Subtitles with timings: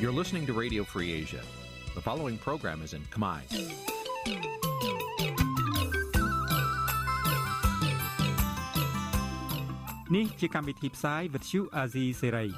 [0.00, 1.42] You're listening to Radio Free Asia.
[1.94, 3.40] The following program is in Khmer.
[10.16, 12.48] នេះជាកម្មវិធីផ្សាយ Vuthu Azizi Serai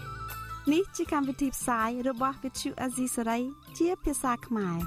[0.72, 3.42] នេះជាកម្មវិធីផ្សាយរបស់ Vuthu Azizi Serai
[3.78, 4.78] ជាភាសាខ្មែរ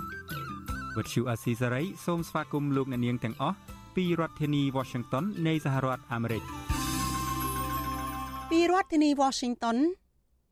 [0.96, 3.58] Vuthu Azizi Serai សូមស្វាគមន៍លោកអ្នកនាងទាំងអស់
[3.96, 6.44] ពីរដ្ឋធានី Washington នៃសហរដ្ឋអាមេរិក
[8.50, 9.78] ពីរដ្ឋធានី Washington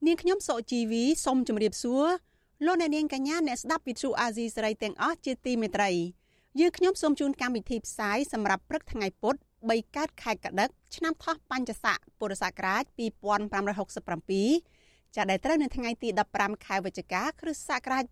[0.06, 2.04] នាងខ្ញុំសុជីវីសូមជម្រាបសួរ
[2.66, 5.90] លោកអ្នកនាងកញ្ញាអ្នកស្ដាប់ Vuthu Azizi Serai ទាំងអស់ជាទីមេត្រី
[6.60, 9.34] យើងខ្ញុំសូមជូនកម្មវិធីផ្សាយសម្រាប់ព្រឹកថ្ងៃពុធ
[9.64, 16.08] 3កើតខែកដិកឆ្នាំថោះបัญចស័កពុរសករាជ2567ចាប់ដែលត្រូវនៅថ្ងៃទី
[16.38, 18.04] 15ខែវិច្ឆិកាគ្រិស្តសករាជ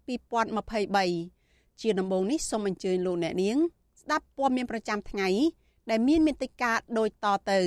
[0.87, 3.57] 2023ជាដំបូងនេះសូមអញ្ជើញលោកអ្នកនាង
[4.01, 5.29] ស្ដាប់ព័ត៌មានប្រចាំថ្ងៃ
[5.91, 7.61] ដែលមានមេត្តាដូចតទៅ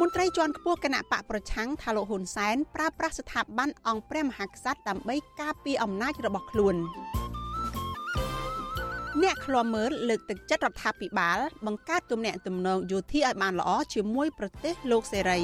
[0.00, 6.76] មន្ត្រីជាន់ខ្ពស់គណៈបកប្រឆាំងថាលោកហ៊ុនសែនប្រើប្រាស់ស្ថាប័នអង្គព្រះមហាក្សត្រដើម្បីការពារអំណាចរបស់ខ្លួន
[9.22, 15.40] អ្នកឃ្លាំមើលលើកទឹកចិត្តរដ្ឋាភិបាល បង្កើតទំនាក់ទំនងយោធាឲ្យបានល្អជាមួយប្រទេសលោកសេរី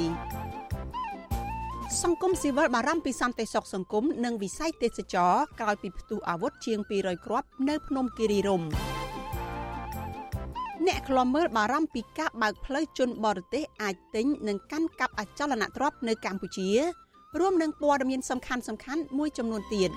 [2.03, 8.67] សង្គមស៊ីវិលបារម្ភពីសន្តិសុខសង្គមនិងវិស័យទេសចរក្រោយពីផ្ទុះអាវុធជាង200គ្រាប់នៅភ្នំគិរីរម្យ
[10.87, 16.69] អ្នកខ្លំមើលបារម្ភពីការបើកផ្លូវជនបរទេសអាចទិញនិងកាន់កាប់អចលនទ្រព្យនៅកម្ពុជា
[17.39, 19.89] រួមនឹងព័ត៌មានសំខាន់សំខាន់មួយចំនួនទៀត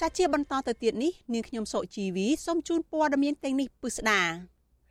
[0.00, 4.22] ចាជាបន្តទៅទៀតនេះនាងខ្ញុំសុជីវីសូមជូនព័ត៌មានទាំងនេះពិស្ដា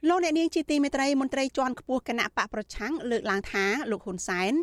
[0.09, 4.53] លោកអ្នកនាងជាទីមេត្រីមន្ត្រីជាន់ខ្ពស់គណៈបកប្រឆាំងលើកឡើងថាលោកហ៊ុនសែន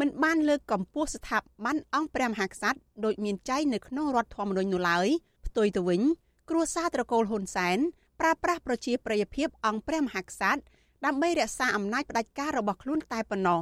[0.00, 5.08] មិនបានលើកកម្ពស់ស្ថាប័នអង្គព្រះមហាក្សត្រដោយមានចែងនៅក្នុងរដ្ឋធម្មនុញ្ញនោះឡើយ
[5.46, 6.02] ផ្ទុយទៅវិញ
[6.50, 7.78] គ្រួសារត្រកូលហ៊ុនសែន
[8.20, 10.60] ប្រើប្រាស់ប្រជាប្រិយភាពអង្គព្រះមហាក្សត្រ
[11.06, 13.60] ដើម្បីរក្សាអំណាចផ្ដាច់ការរបស់ខ្លួនតែប៉ុណ្ណោះ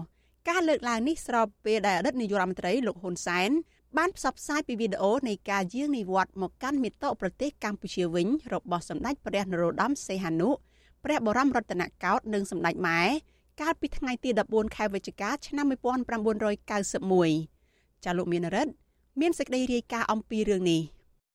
[0.48, 3.50] ការលើកឡើងនេះស្របពេលដែលអតីតនាយករដ្ឋមន្ត្រីលោកហ៊ុនសែន
[3.98, 10.50] បានផ្សព្វផ្សាយពីវីដេអូនៃការយាងនិវត្តន៍មកកាន់មាតុប្រទេសកម្ពុជាវិញរបស់សម្ដេចព្រះនរោត្តមសីហនុ
[11.04, 13.00] ព្រះបរមរតនកោដ្ឋនិងសម្ដេចម៉ែ
[13.60, 18.72] កាលពីថ្ងៃទី14ខែវិច្ឆិកាឆ្នាំ1991ចាលោកមានរិទ្ធ
[19.20, 20.82] មានសេចក្តីរាយការណ៍អំពីរឿងនេះ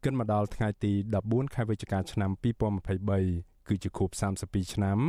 [0.03, 0.93] គិនមកដល់ថ្ងៃទី
[1.23, 2.31] 14ខែវិច្ឆិកាឆ្នាំ
[2.99, 4.09] 2023គឺជាខួប
[4.41, 4.99] 32ឆ្នាំ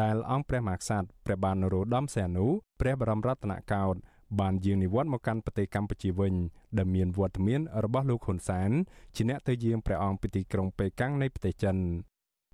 [0.00, 2.46] ដែលអង្គព្រះមហាក្សត្រព្រះបាទនរោត្តមសីហនុ
[2.80, 4.00] ព្រះបរមរតនកោដ្ឋ
[4.40, 6.34] បានយាងនិវត្តន៍មកកាន់ប្រទេសកម្ពុជាវិញ
[6.78, 8.70] ដែលមានវត្តមានរបស់លោកហ៊ុនសែន
[9.16, 11.76] ជាអ្នកទៅយាងព្រះអង្គពីទីក្រុងប៉េកាំងនៃប្រទេសចិន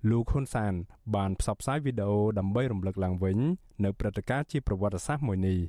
[0.09, 0.73] លោកហ៊ុនសែន
[1.15, 3.37] បានផ្សព្វផ្សាយវីដេអូដើម្បីរំលឹកឡើងវិញ
[3.83, 5.59] នៅព្រឹត្តិការណ៍ជាប្រវត្តិសាស្ត្រមួយនេះ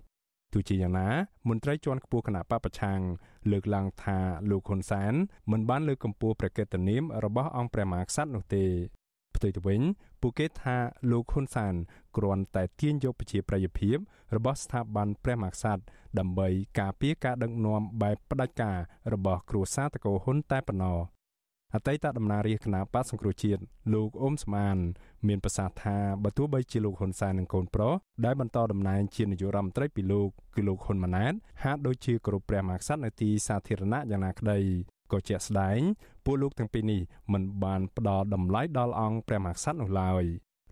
[0.53, 1.09] ទោះជាយ៉ាងណា
[1.49, 3.01] មន្ត្រីជាន់ខ្ពស់គណៈបពប្រឆាំង
[3.51, 4.19] លើកឡើងថា
[4.51, 5.13] លោកហ៊ុនសែន
[5.51, 8.65] មិនបានលើកកម្ពស់ព្រះកេតនាមរបស់អង្គព្រះមហាក្សត្រនោះទេ
[9.37, 9.81] ផ្ទុយទៅវិញ
[10.21, 10.77] ពួកគេថា
[11.11, 11.75] លោកហ៊ុនសែន
[12.17, 13.97] គ្រាន់តែទាញយកប្រជាប្រិយភាព
[14.37, 15.83] របស់ស្ថាប័នព្រះមហាក្សត្រ
[16.19, 16.49] ដើម្បី
[16.81, 18.79] ការពារការដឹកនាំបែបផ្ដាច់ការ
[19.13, 20.99] របស់គ្រួសារតកោហ៊ុនតែប៉ុណ្ណោះ
[21.75, 23.61] អតីតតំណាងរាជគណៈបកសង្គ្រោះជាតិ
[23.95, 24.77] លោកអ៊ុំស្មាន
[25.29, 31.33] មានប្រសាសន៍ថាបើទោះបីជាលោកហ៊ុនសែននិងកូនប្រុសដែលបន្តតំណែងជានាយករដ្ឋមន្ត្រីពីលោកគឺលោកហ៊ុនម៉ាណែត
[31.65, 34.59] ហាក់ដូចជាគោរពព្រះមហាក្សត្រនៅទីសាធារណៈយ៉ាងណាក្តី
[35.13, 35.79] ក៏ជាក់ស្ដែង
[36.25, 37.01] ពួកលោកទាំងពីរនេះ
[37.33, 40.25] មិនបានផ្ដល់តម្លៃដល់អង្គព្រះមហាក្សត្រនោះឡើយ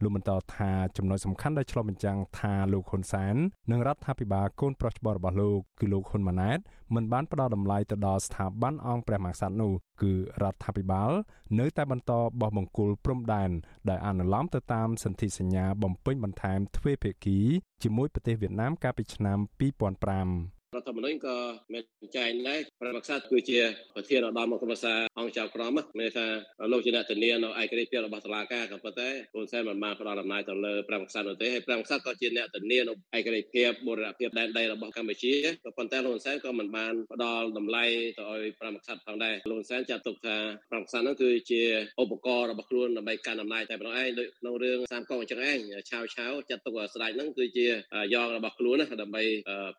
[0.03, 3.37] លោកបន្តថាចំណុចសំខាន់ដែលឆ្លុះបញ្ចាំងថាលោកហ៊ុនសែន
[3.71, 6.59] និងរដ្ឋាភិបាលកូនប្រុសច្បងរបស់លោកគឺលោកហ៊ុនម៉ាណែត
[6.95, 10.13] មិនបានផ្ដល់តម្លៃទៅដល់ស្ថាប័នអង្គព្រះមហាក្សត្រនោះគឺ
[10.43, 11.11] រដ្ឋាភិបាល
[11.59, 13.51] នៅតែបន្តបោះបង្គោលព្រំដែន
[13.89, 17.39] ដែលអនុលោមទៅតាមសន្ធិសញ្ញាបំពេញបន្ថែមទ្វេភាគី
[17.83, 21.37] ជាមួយប្រទេសវៀតណាមកាលពីឆ្នាំ2005 រដ្ឋធម្មនុញ្ញក៏
[21.73, 21.85] មាន
[22.17, 23.59] ចែងដែរព្រះមហាក្សត្រគឺជា
[23.95, 26.27] ប្រធានឧត្តមគណៈសាអង្គចៅក្រមមានថា
[26.73, 37.85] លោកជាអ្នកធានានៅឯករាជ្យភាពរបស់តុលាការក៏ប៉ុន្តែហ៊ុនសែនមិនបានផ្ដល់អំណាចទៅលើព្រះមហាក្សត្រនោះទេហើយព្រះមហាក្សត្រក៏ជាអ្នកធានានៅឯករាជ្យភាពបូរណភាពដែនដីរបស់កម្ពុជាក៏ប៉ុន្តែលោកហ៊ុនសែនក៏មិនបានផ្ដល់តម្លៃ
[38.19, 40.37] ទៅឲ្យព្រះមហាក្សត្រផងដែរលោកហ៊ុនសែនចាត់ទុកថា
[40.71, 41.63] ព្រះមហាក្សត្រនោះគឺជា
[42.03, 45.59] ឧបករណ៍របស់ខ្លួនដើម្បីកាន់អំណាចតែប៉ុណ្ណោះឯងដូចក្នុងរឿងសាមកងអញ្ចឹងឯង
[45.91, 47.67] ឆាវឆាវចាត់ទុកស្ដេចហ្នឹងគឺជា
[48.15, 49.23] យ៉ងរបស់ខ្លួនណាដើម្បី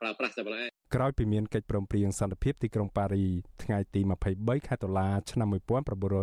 [0.02, 3.26] ប្រើប្រាស់តែប៉ុណ្ណោះឯងក្រោយពីមានកិច្ចព្រមព្រៀងសន្តិភាពទីក្រុងប៉ារី
[3.64, 4.02] ថ្ងៃទី
[4.34, 6.14] 23ខែតុលាឆ្នាំ1991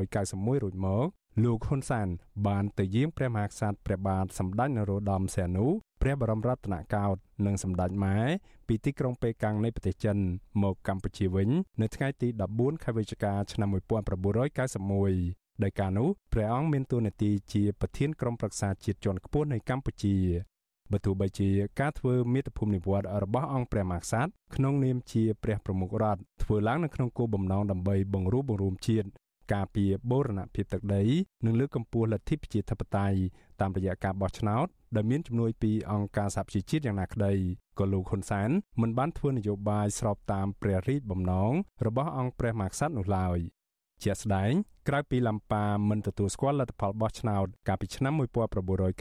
[0.65, 1.06] រួចមក
[1.45, 2.09] លោកហ៊ុនសាន
[2.47, 5.67] បានទៅយាងព្រះមហាក្សត្រព្រះបាទសម្ដេចនរោត្តមសីហនុ
[6.03, 8.17] ព្រះបរមរតនកោដ្ឋនិងសម្ដេចម៉ែ
[8.69, 10.19] ពីទីក្រុងប៉េកាំងនៃប្រទេសចិន
[10.62, 11.49] មកកម្ពុជាវិញ
[11.83, 20.17] នៅថ្ងៃទី14ខែវិច្ឆិកាឆ្នាំ1991ដោយការនោះព្រះអង្គមានតួនាទីជាប្រធានក្រុមប្រឹក្សាជាតិជាន់ខ្ពស់នៃកម្ពុជា
[20.93, 21.51] បើទោះបីជា
[21.81, 29.09] ការធ្វើមាតុភូមិនិវត្តន៍របស់អង្គព្រះមហាក្សត្រក្នុងនាមជាព្រះប្រមុខរដ្ឋធ្វើឡើងនៅក្នុងគោលបំណងដើម្បីបង្រួបបង្រួមជាតិ
[29.53, 31.03] ការពារបូរណភាពទឹកដី
[31.45, 33.19] និងលើកកម្ពស់លទ្ធិប្រជាធិបតេយ្យ
[33.61, 34.67] តាមរយៈការបោះឆ្នោត
[34.97, 37.33] ដែលមានជំនួយពីអង្គការសហប្រជាជាតិយ៉ាងណាក្តី
[37.79, 38.51] ក៏លោកហ៊ុនសែន
[38.81, 41.53] មិនបានធ្វើនយោបាយស្របតាមព្រះរាជបំណង
[41.87, 43.39] របស់អង្គព្រះមហាក្សត្រនោះឡើយ
[44.02, 44.52] ជាក់ស្ដែង
[44.88, 48.12] ក្រៅពីលំប៉ាមិនទទួលស្គាល់លទ្ធផលបោះឆ្នោតកាលពីឆ្នាំ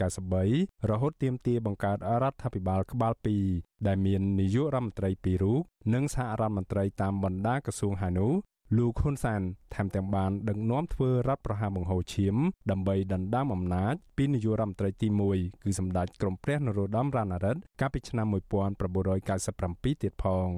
[0.00, 3.12] 1993រហូតទាមទារបង្កើតរដ្ឋាភិបាលក្បាល
[3.50, 5.60] 2ដែលមាននាយករដ្ឋមន្ត្រីពីររូប
[5.94, 8.32] និងសហរដ្ឋមន្ត្រីតាមបណ្ដាក្រសួងហើយនោះ
[8.76, 9.42] លោកហ៊ុនសាន
[9.74, 12.36] ថែមទាំងបានដឹកនាំធ្វើរដ្ឋប្រហារបង្ហូរឈាម
[12.70, 20.48] ដើម្បីដណ្ដើមអំណាចពីនាយករដ្ឋមន្ត្រីទី1គឺសម្ដេចក្រមព្រះនរោត្តមរណរដ្ឋកាលពីឆ្នាំ1997ទៀតផង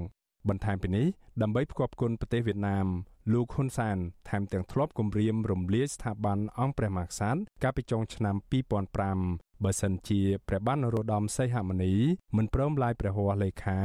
[0.49, 1.05] បន្ថែមពីនេះ
[1.41, 2.87] ដើម្បីផ្គប់គុណប្រទេសវៀតណាម
[3.33, 3.97] លោកហ៊ុនសាន
[4.29, 8.35] ថែមទាំងធ្លាប់គម្រាមរំលាយស្ថាប័នអង្គព្រះមហាក្សត្រកាលពីចុងឆ្នាំ
[8.99, 11.93] 2005បើសិនជាព្រះបាទនរោត្តមសីហមុនី
[12.37, 13.79] មិនព្រមឡាយព្រះហស្ថលេខា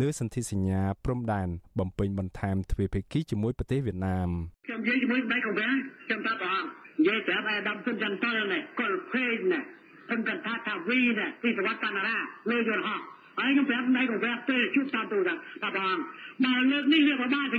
[0.00, 1.48] លើសន្ធិសញ្ញាព្រំដែន
[1.78, 4.28] បំពេញបន្ថែមទ្វេភាគីជាមួយប្រទេសវៀតណាម
[4.66, 5.68] ខ្ញុំនិយាយជាមួយដៃកងវា
[6.06, 9.62] ខ្ញុំថាព្រះអង្គនិយាយប្រាប់អាដាមសុនចន្ទលនេះកុលភេងនេះ
[10.08, 12.16] ខ្ញុំគិតថាថាវីនេះពីសវត្តកណ្ដា
[12.50, 13.00] លើយន្តហោះ
[13.38, 16.04] ហើយខ្ញុំប្រាប់ដៃកងវាពេលជួបតាមទូរស័ព្ទថាព្រះអង្គ
[16.44, 17.58] បើលើកនេះវាពិបាកទេ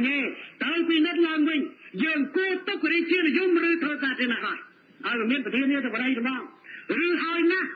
[0.63, 1.59] ទៅពិនិត្យឡើងវិញ
[2.03, 4.57] យើងគួរទុករាជានិយមឬធ្វើសាធារណៈហើយ
[5.05, 6.43] ហើយមានប្រធានាធិបតីរបស់
[7.05, 7.69] ឬហើយណាស់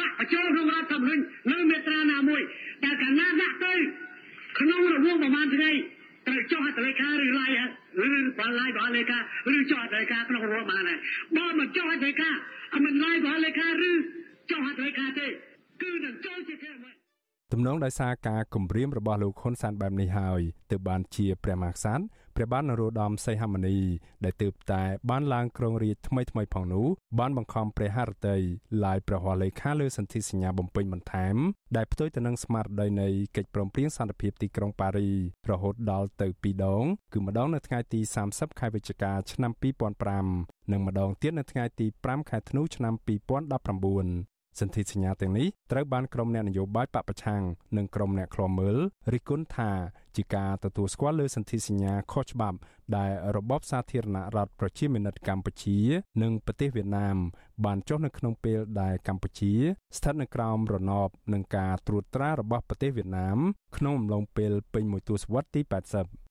[0.00, 2.42] ដាក់បញ្ចូលក្នុងរដ្ឋធម្មនុញ្ញនៅមាត្រាណាមួយ
[2.84, 3.74] តែកាលណាដាក់ទៅ
[4.58, 5.70] ក្នុងរង្វង់ប្រមាណថ្ងៃ
[6.26, 7.50] ត្រូវចុះហត្ថលេខាឬឡាយ
[8.08, 9.18] ឬបើឡាយបើលេខា
[9.54, 10.98] ឬចុះហត្ថលេខាក្នុងរង្វង់ប្រមាណហើយ
[11.36, 12.30] បើមិនចុះហត្ថលេខា
[12.84, 13.90] មិនឡាយបើលេខាឬ
[14.50, 15.26] ចុះហត្ថលេខាទេ
[15.82, 16.97] គឺនឹងចូលជាគេមួយ
[17.52, 20.40] ទំនងដោយសារការគម្រាមរបស់លោកហ៊ុនសែនបែបនេះហើយ
[20.70, 22.02] ទើបបានជាព្រះមហាក្សត្រ
[22.36, 23.78] ព្រះបាទនរោត្តមសីហមុនី
[24.24, 26.86] ដែលទើបតែបានឡើងគ្រងរាជថ្មីថ្មីផងនោះ
[27.18, 28.36] បានបង្ខំព្រះハរតី
[28.84, 31.36] ឡាយព្រះហស្ថលេខាលើសន្ធិសញ្ញាបំពេញបន្ថែម
[31.76, 35.10] ដែលផ្ទុយទៅនឹងស្មារតីនៃកិច្ចព្រមព្រៀងសន្តិភាពទីក្រុងប៉ារី
[35.50, 38.00] រហូតដល់ទៅ2ដងគឺម្ដងនៅថ្ងៃទី
[38.30, 39.52] 30ខែវិច្ឆិកាឆ្នាំ
[40.12, 42.94] 2005និងម្ដងទៀតនៅថ្ងៃទី5ខែធ្នូឆ្នាំ
[44.28, 47.42] 2019 សន្ធិសញ្ញាទាំងនេះត្រូវបានក្រុមអ្នកនយោបាយបពប្រឆាំង
[47.76, 48.76] និងក្រុមអ្នកឃ្លាំមើល
[49.12, 49.70] រិះគន់ថា
[50.16, 52.58] ជាការទទួលស្គាល់លើសន្ធិសញ្ញាខុសច្បាប់
[52.96, 55.78] ដែលរបបសាធារណរដ្ឋប្រជាមានិតកម្ពុជា
[56.22, 57.16] និងប្រទេសវៀតណាម
[57.64, 59.52] បានចុះនៅក្នុងពេលដែលកម្ពុជា
[59.96, 63.38] ស្ថិតនៅក្រោមរណបនឹងការត្រួតត្រារបស់ប្រទេសវៀតណាម
[63.76, 66.27] ក្នុងអំឡុងពេលពេញមួយទសវត្សរ៍ទី80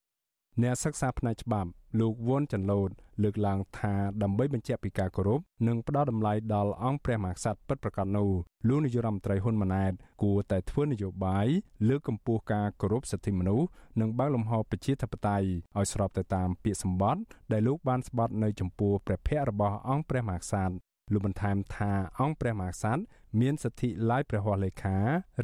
[0.62, 1.70] អ្នកសិក្សាផ្នែកច្បាប់
[2.00, 2.90] លោកវ៉ុនចាន់ឡូត
[3.22, 8.28] លើកឡើងថាដើម្បីបញ្ជាក់ពីការគោរពនិងផ្ដល់តម្លៃដល់អង្គព្រះមហាក្សត្រពិតប្រាកដនោះ
[8.68, 11.46] លោកនាយរដ្ឋមន្ត្រីហ៊ុនម៉ាណែតគួរតែធ្វើនយោបាយ
[11.88, 13.66] លើកកម្ពស់ការគោរពសិទ្ធិមនុស្ស
[14.00, 17.22] និងបើកលំហប្រជាធិបតេយ្យឲ្យស្របទៅតាមពាក្យសម្បត្តិ
[17.52, 20.74] ដែលលោកបានស្បត់នៅចំពោះព្រះភ័ក្ត្ររបស់អង្គព្រះមហាក្សត្រ
[21.12, 23.02] លោកបន្ថែមថាអង្គព្រះមហាក្សត្រ
[23.40, 24.96] មានសិទ្ធិឡាយព្រះហស្ថលេខា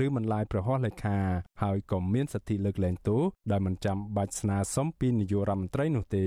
[0.04, 1.19] ឬមិនឡាយព្រះហស្ថលេខា
[1.62, 3.22] ហើយក៏មានសិទ្ធិលើកលែងទោស
[3.52, 6.26] ដោយមិនចាំបាច់ស្នើសុំពីនាយករដ្ឋមន្ត្រីនោះទេ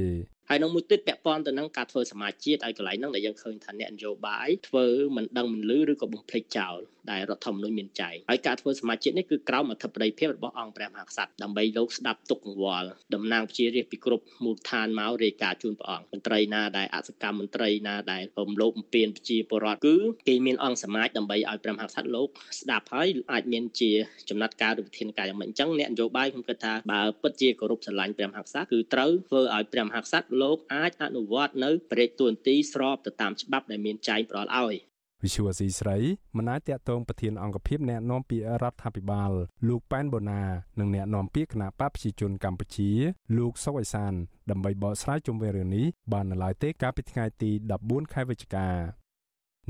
[0.50, 6.78] ហើយនឹងមួយទៀតពាក់ព័ន្ធទៅនឹងការធ្វើសមាជជាតិឲ្យកន្លែងហ្នឹងដែលយើងឃើញថាអ្នកនយោបាយធ្វើមិនដឹងមិនលឺឬក៏បំភ្លេចចោល
[7.12, 19.96] ដែលរដ្ឋធម្មនុញ្ញមានចែងហើយការធ្វើសមាជជាតិនេះគឺក្រោមអធិបតីភាពរបស់អង្គព្រះមហាក្សត្រដើម្បីលោកស្ដាប់ទុកកង្វល់តំណាងប្រជារាស្ត្រពីគ្រប់មូលដ្ឋានមករាយការណ៍ជូនព្រះអង្គមន្ត្រីណាដែលអសកម្មមន្ត្រីណាដែលរំលោភបំពានប្រជាពលរដ្ឋគឺ
[20.28, 22.28] គេមានអង្គសមាជដើម្បីឲ្យព្រះមហាក្សត្រលោក
[22.60, 23.92] ស្ដាប់ហើយអាចមានជា
[24.30, 34.78] ចំណាត់ការឬវិធានការយ៉ាងម៉េចអញ្ចឹងអ្នកនយោបាយខ្ញុំគិតថាបើពិតជាគោរពស្រឡាញ់ព្រះមហាក្សត្រគឺត្រូវធ្វើឲ្យព្រះមហាក្សត្រលោកអាចអនុវត្តនៅព្រះរាជទួនាទីស្របទៅតាមច្បាប់ដែលមានចែងផ្ដល់ឲ្យ
[35.24, 35.98] វិសុវស៊ីស្រី
[36.38, 39.32] មិនអាចតាក់ទងប្រធានអង្គភិបអ្នកណែនាំពាក្យរដ្ឋាភិបាល
[39.68, 40.42] លោកប៉ែនបូណា
[40.80, 42.92] និងអ្នកណែនាំពាក្យគណៈបកប្រជាជនកម្ពុជា
[43.38, 44.14] លោកសុកអេសាន
[44.52, 47.52] ដើម្បីបកស្រាយជុំវិញរឿងនេះបាននៅឡើយទេកាលពីថ្ងៃទី
[47.82, 48.68] 14ខែវិច្ឆិកា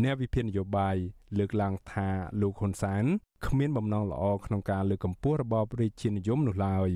[0.03, 0.95] អ្នកវិភាគនយោបាយ
[1.37, 2.07] លើកឡើងថា
[2.41, 3.05] លោកហ៊ុនសែន
[3.45, 6.89] គ្មានបំណងល្អក្នុងការលើកកម្ពស់របបរាជានិយមនោះឡើយ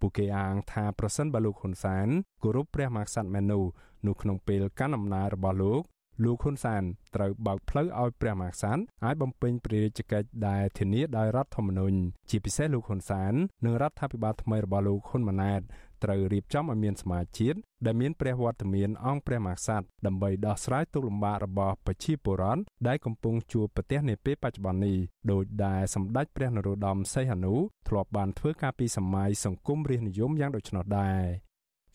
[0.00, 2.08] ពួកគេអាងថាប្រសិនបើលោកហ៊ុនសែន
[2.42, 3.64] គោរពព្រះមហាក្សត្រមែននោះ
[4.06, 5.82] នោះក្នុងពេលកាន់អំណាចរបស់លោក
[6.24, 6.82] លោកហ៊ុនសែន
[7.14, 11.96] ត្រូវបើកផ្លូវឲ្យព្រះមហាក្សត្រអាចបំពេញព្រះរាជកិច្ចដែលធានាដោយរដ្ឋធម្មនុញ្ញ
[12.30, 13.32] ជាពិសេសលោកហ៊ុនសែន
[13.64, 15.60] និងរដ្ឋាភិបាលថ្មីរបស់លោកហ៊ុនម៉ាណែត
[16.04, 24.98] ត្រូវរៀបចំឲ្យមានសមាជជាតិដែលមានព្រះវត្តមានអង្គព្រះមហាក្សត្រដើម្បីដោះស្រាយទុក្ខលំបាករបស់ប្រជាពលរដ្ឋដែលកំពុងជួបប្រទះនាពេលបច្ចុប្បន្ននេះ
[25.32, 27.54] ដោយដែលសម្ដេចព្រះនរោត្តមសីហនុ
[27.88, 31.22] ធ្លាប់បានធ្វើការពីសម័យសង្គមរាស្ត្រនិយមយ៉ាងដូច្នោះដែរ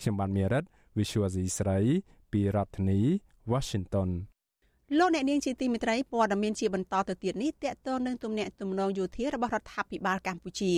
[0.01, 0.63] ខ្ញុំបានមេរិត
[0.98, 1.79] Visual C ស្រី
[2.31, 3.00] ពីរដ្ឋធានី
[3.51, 4.10] Washington
[5.00, 10.74] លោកអ្នកនាងជាទីមេត្រីព័ត៌មានជាបន្តទៅទៀតនេះតកតនឹងទំនាក់ទំនងយោធារបស់រដ្ឋាភិបាលកម្ពុជា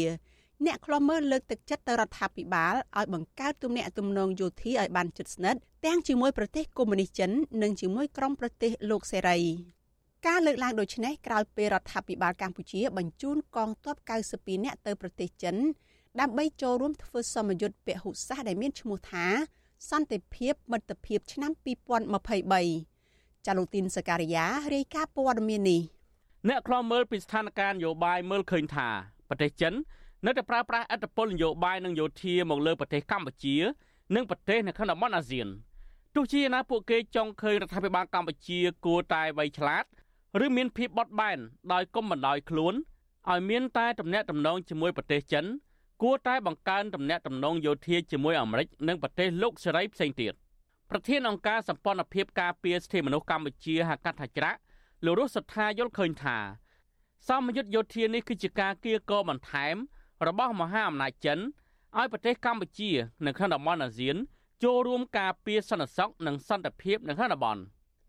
[0.65, 7.31] អ្នកខ្លំមើលលើកទឹកចិត្តទៅរដ្ឋាភិបាលឲ្យបង្កើតទំនាក់ទំនងយោធាឲ្យបានជិតស្និទ្ធទាំងជាមួយប្រទេសកុម្មុយនីសចិន
[7.63, 9.39] និងជាមួយក្រុមប្រទេសលោកសេរី
[10.27, 13.95] ការលើកឡើងដូចនេះក្រោយពេលរដ្ឋាភិបាលកម្ពុជា បញ្ជូនកងទ័ព
[14.31, 15.55] 92នាក់ទៅប្រទេសចិន
[16.19, 19.25] ដើម្បីចូលរួមធ្វើសមយុទ្ធពហុសាសន៍ដែលមានឈ្មោះថា
[19.89, 21.51] សន្តិភាពមិត្តភាពឆ្នាំ
[22.69, 25.81] 2023ចាលូទីនសការីយ៉ារាយការណ៍ព័ត៌មាននេះ
[26.49, 28.87] អ្នកខ្លាំមើលពីស្ថានភាពនយោបាយមើលឃើញថា
[29.29, 29.73] ប្រទេសចិន
[30.25, 33.55] នៅតែប្រើប្រាស់ឥទ្ធិពលនយោបាយនិងយោធាមកលើប្រទេសកម្ពុជា
[34.15, 35.47] និងប្រទេសនៅក្នុងតំបន់អាស៊ាន
[36.15, 39.85] ទោះជាណាពួកគេចង់ឃើញរដ្ឋាភិបាលកម្ពុជាគួរតែវៃឆ្លាត
[40.45, 41.37] ឬមានភាពបត់បែន
[41.73, 42.73] ដោយគុំបណ្ដោយខ្លួន
[43.31, 45.45] ឲ្យមានតែទំនាក់ទំនងជាមួយប្រទេសចិន
[46.03, 50.33] គួរតែបង្កើនទំនាក់ទំនងយោធាជាមួយអាមេរិកនិងប្រទេសលោកសេរីផ្សេងទៀត
[50.89, 54.59] ប្រធានអង្គការសម្ព័ន្ធភាពការពារសិទ្ធិមនុស្សកម្ពុជាហៅកាត់ថាច្រាក់
[55.05, 56.37] លោករស់សុថាយល់ឃើញថា
[57.27, 59.75] សមយុទ្ធយោធានេះគឺជាការគៀកបន្ថែម
[60.27, 61.39] របស់មហាអំណាចចិន
[61.97, 62.91] ឲ្យប្រទេសកម្ពុជា
[63.25, 64.15] នៅក្នុងតំបន់អាស៊ាន
[64.63, 67.61] ចូលរួមការពារសន្តិសុខនិងសន្តិភាពនៅក្នុងតំបន់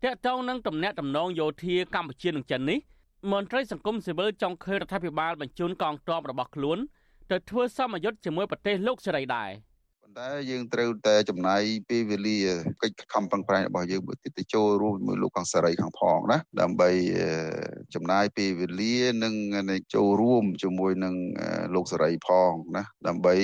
[0.03, 2.79] តកតងនឹងទំនាក់ទំនងយោធាកម្ពុជានិងចិននេះ
[3.31, 6.77] មន្ត្រីសង្គមស៊ីវិលចង់ឃើញរដ្ឋាភិបាលបញ្ជូនកងទ័ពរបស់ខ្លួន
[7.31, 9.49] ទៅធ្វើសមយុទ្ធជាមួយប្រទេសលោកសេរីដែរ។
[10.19, 12.37] តែយើងត្រូវតែចំណាយពេលវេលា
[12.81, 16.89] កិច្ចខំប្រឹងប្រែងរបស់យើងមួយទៀតទៅចូលរួមជាមួយលោកកងសេរីខាងផងណាដើម្បី
[17.95, 19.33] ចំណាយពេលវេលានិង
[19.95, 21.15] ចូលរួមជាមួយនឹង
[21.75, 23.35] លោកសេរីផងណាដើម្បី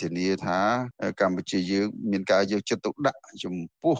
[0.00, 0.58] ធានាថា
[1.20, 3.96] កម្ពុជាយើងមានការយកចិត្តទុកដាក់ចំពោះ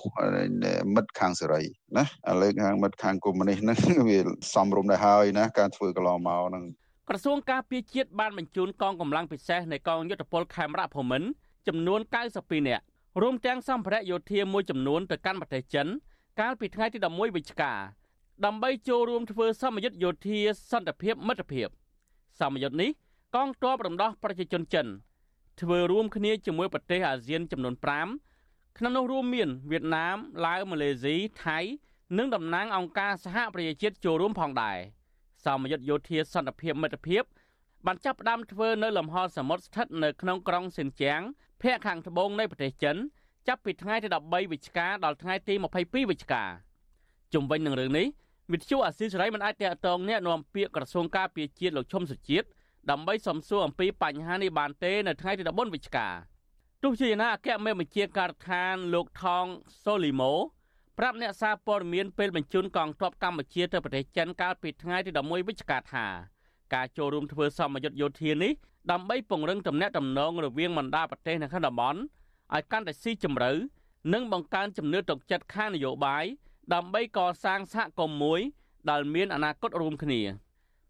[0.95, 1.63] មិត្តខាងសេរី
[1.97, 4.19] ណាឥឡូវខាងមិត្តខាងកុម្មុយនីសហ្នឹងវា
[4.55, 6.65] សំរុំដែរហើយណាការធ្វើកន្លងមកហ្នឹង
[7.09, 11.29] ក្រសួងការពារជាតិបានបញ្ជូនកងកម្លាំងពិសេសនៃកងយុទ្ធពលខេមរៈភូមិន្ទ
[11.69, 12.01] ចំនួន
[12.35, 12.85] 92នាក់
[13.23, 15.87] រួមទាំងសម្ភារៈយោធាមួយចំនួនទៅកាន់ប្រទេសចិន
[16.41, 17.73] កាលពីថ្ងៃទី11វិច្ឆិកា
[18.45, 20.39] ដើម្បីចូលរួមធ្វើសមយុទ្ធយោធា
[20.71, 21.69] សន្តិភាពមិត្តភាព
[22.41, 22.91] សមយុទ្ធនេះ
[23.35, 24.87] កងទ័ពរំដោះប្រជាជនចិន
[25.61, 27.75] ធ្វើរួមគ្នាជាមួយប្រទេសអាស៊ានចំនួន
[28.27, 31.59] 5ក្នុងនោះរួមមានវៀតណាមឡាវម៉ាឡេស៊ីថៃ
[32.19, 34.79] និងតំណាងអង្គការសហប្រជាជាតិចូលរួមផងដែរ
[35.45, 37.23] សមយុទ្ធយោធាសន្តិភាពមិត្តភាព
[37.87, 41.21] បានចាប់ផ្ដើមធ្វើនៅលំហសមុទ្រស្ថិតនៅក្នុងក្រុងសិនជាង
[41.63, 42.97] ភូមិខាងត្បូងនៃប្រទេសចិន
[43.49, 46.45] ចាប់ពីថ្ងៃទី13វិច្ឆិកាដល់ថ្ងៃទី22វិច្ឆិកា
[47.33, 48.07] ជុំវិញនឹងរឿងនេះ
[48.53, 52.47] វិទ្យុអាស៊ីសេរីមិនអាចតាក់ទងអ្នកនាំពាក្យក្រសួងការពារជាតិលោកឈុំសុជាតិ
[52.91, 56.09] ដើម្បីសំសួរអំពីបញ្ហានេះបានទេនៅថ្ងៃទី14វិច្ឆិកា
[56.83, 59.45] ទោះជាយ៉ាងណាអគ្គមេបញ្ជាការដ្ឋានលោកថង
[59.85, 60.33] សូលីម៉ូ
[60.99, 66.07] ប្រាប់អ្នកសារព័ត៌មានពេលបញ្ជូនកងទ័ពកម្ពុជាទៅប្រទេសចិនកាលពីថ្ងៃទី11វិច្ឆិកាថា
[66.75, 68.53] ការចូលរួមធ្វើសមយុទ្ធយោធានេះ
[68.91, 72.01] ដើម្បីពង្រឹងទំនាក់ទំនងរវាងបណ្ដាប្រទេសនៅក្នុងតំបន់
[72.55, 73.53] ឲ្យកាន់តែស៊ីជម្រៅ
[74.13, 76.25] និងបង្កើនជំនឿទុកចិត្តខាងនយោបាយ
[76.75, 78.41] ដើម្បីកសាងសហគមន៍មួយ
[78.91, 80.21] ដែលមានអនាគតរួមគ្នា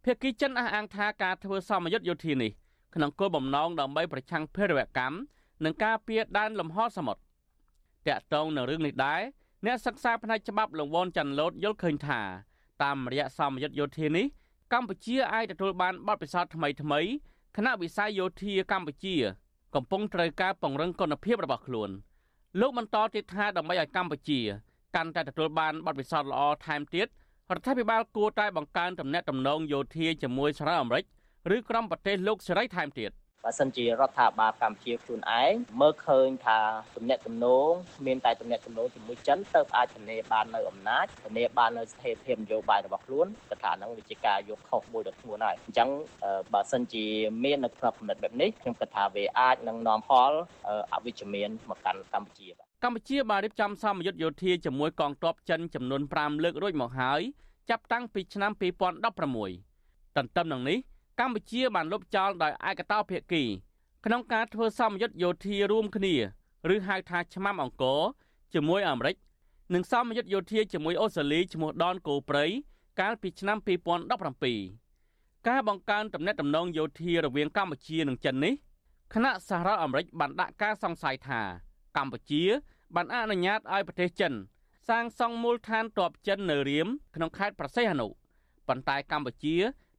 [0.04, 2.50] ភាគីចិនអះអាងថាការធ្វើសមយុទ្ធយោធានេះ
[2.94, 5.16] ក្នុងគោលបំណងដើម្បីប្រឆាំងភេរវកម្ម
[5.64, 7.22] និងការពារដែនលំហសមុទ្រ
[8.08, 9.20] តាក់ទងនឹងរឿងនេះដែរ
[9.66, 12.20] អ្នកសិក្សាផ្នែកច្បាប់លង្វនច័ន្ទលូតយល់ឃើញថា
[12.82, 14.26] តាមរយៈសមយុទ្ធយោធានេះ
[14.72, 17.00] កម្ពុជាអាចទទួលបានបទពិសោធន៍ថ្មីថ្មី
[17.60, 19.16] គណៈវិស័យយោធាកម្ពុជា
[19.74, 21.90] កំពុងត្រូវការពង្រឹងគុណភាពរបស់ខ្លួន
[22.60, 24.40] លោកបន្តទៀតថាដើម្បីឲ្យកម្ពុជា
[24.96, 31.04] កាន់តែទទួលបានបទពិសោធន៍ល្អថែមទៀតរដ្ឋាភិបាលគួរតែបង្កើនទំនាក់ទំនងយោធាជាមួយសហរដ្ឋអាមេរិក
[31.56, 33.10] ឬក្រុមប្រទេសលោកសេរីថែមទៀត។
[33.48, 36.58] បើសិនជារដ្ឋាភិបាលកម្ពុជាខ្លួនឯងមើលឃើញថា
[36.96, 37.70] ទំនាក់ទំនង
[38.06, 45.88] មានតែទំនាក់ទំនងជាមួយចិនទៅអាចធានាបាននៅអំណាចធានាបាននៅស្ថិរភាពនយោបាយរបស់ខ្លួនគិតថាហ្នឹងវាជាការយកខុសមួយដល់ខ្លួនហើយអញ្ចឹង
[46.54, 47.04] បើសិនជា
[47.44, 50.32] មាននៅក្នុងគំនិតបែបនេះខ្ញុំគិតថាវាអាចនឹងនាំផល
[50.92, 57.20] អវិជ្ជមានមកកាន់កម្ពុជាបាទកម្ពុជាបានរៀបចំសមយុទ្ធយោធាជាមួយកងទ័ពចិនចំនួន5លើករួចមកហើយ
[57.70, 60.78] ចាប់តាំងពីឆ្នាំ2016ទន្ទឹមនឹងនេះ
[61.18, 63.42] កម្ពុជាបានលុបចោលដោយឯកតោភាគី
[64.04, 66.14] ក្នុងការធ្វើសមយុទ្ធយោធារួមគ្នា
[66.74, 68.00] ឬហៅថាឆ្មាំអង្គរ
[68.54, 69.16] ជាមួយអាមេរិក
[69.74, 72.44] និងសមយុទ្ធយោធាជាមួយអូស្ត្រាលីឈ្មោះដនកូព្រៃ
[73.00, 73.58] កាលពីឆ្នាំ
[74.32, 78.54] 2017ការបង្កើនទំនាក់ទំនងយោធារវាងកម្ពុជានិងចិននេះ
[79.14, 81.40] គណៈសហរដ្ឋអាមេរិកបានដាក់ការសង្ស័យថា
[81.96, 82.42] កម្ពុជា
[82.94, 84.32] បានអនុញ្ញាតឲ្យប្រទេសចិន
[84.88, 88.08] សាងសង់មូលដ្ឋានទ័ពចិននៅរៀមក្នុងខេត្តប្រសេះអនុ
[88.68, 89.56] ប៉ុន្តែកម្ពុជា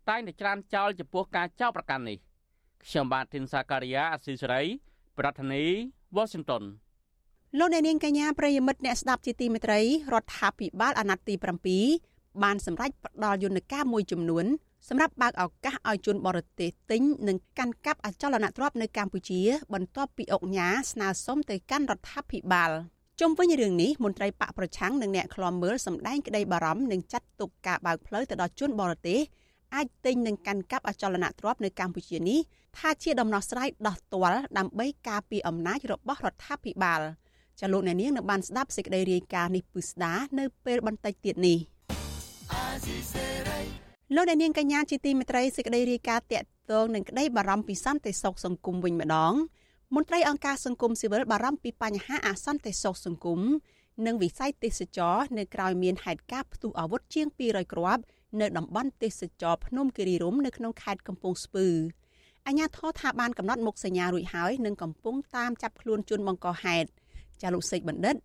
[0.10, 2.18] តែងតែច្រានចោលចំពោះការចោទប្រកាន់នេះ
[2.84, 4.62] ខ្ញុំបាទធីនសាការីយ៉ាអស៊ីសេរី
[5.18, 6.64] ប្រធានាធិបតី Washington
[7.60, 9.80] លោកអ្នកនាងកញ្ញាប្រិយមិត្តអ្នកស្ដាប់ជាទីមេត្រី
[10.14, 11.36] រដ្ឋាភិបាលអាណត្តិទី
[11.88, 14.46] 7បានសម្រេចផ្ដល់យន្តការមួយចំនួន
[14.88, 19.42] សម្រាប់បើកឱកាសឲ្យជនបរទេសទិញនិងកាន់កាប់អចលនទ្រព្យនៅកម្ពុជា
[19.74, 22.72] បន្ទាប់ពីអង្គញាស្នើសុំទៅកាន់រដ្ឋាភិបាល
[23.20, 29.20] ជុំវិញរឿងនេះមន្ត្រីបកប្រឆាំងនិងអ្នកខ្លាំមើលសម្ដែងក្តីបារម្ភនិងចាត់ទុកការបើកផ្លូវទៅដល់ជនបរទេស
[29.76, 32.40] អាចទិញនិងកាន់កាប់អចលនទ្រព្យនៅកម្ពុជានេះ
[32.78, 37.02] ថាជាដំណោះស្រាយដោះទាល់ដើម្បីការពារអំណាចរបស់រដ្ឋាភិបាល
[37.60, 41.58] ចាលោកអ្នកនាងនៅបានស្ដាប់សេចក្តីរាយការណ៍នេះពិស្ដានៅពេលបន្តិចទៀតនេះ
[44.16, 49.34] លោកអ្នកនាងកញ្ញាជាទីមេត្រីសេចក្តីរាយការណ៍តាក់ទងនឹងក្តីបារម្ភពីសន្តិសុខសង្គមវិញម្ដង
[49.96, 53.42] មន្ត្រីអង្គការសង្គមស៊ីវិលបារម្ភពីបញ្ហាអសន្តិសុខសង្គម
[54.06, 58.04] និងវិស័យទេសចរនៅក្រៅមានហេតុការណ៍ផ្ទុះអាវុធជាង200គ្រាប់
[58.40, 61.68] នៅតំបន់ទេសចរភ្នំគិរីរម្យនៅក្នុងខេត្តកំពង់ស្ពឺ
[62.48, 66.88] អាជ្ញាធរថាបានកំណត់មុខសញ្ញារួចហើយនិងកំពុងតាមចាប់ខ្លួនជនបង្កហេតុ
[67.42, 68.16] ចាលោកសេកបណ្ឌិត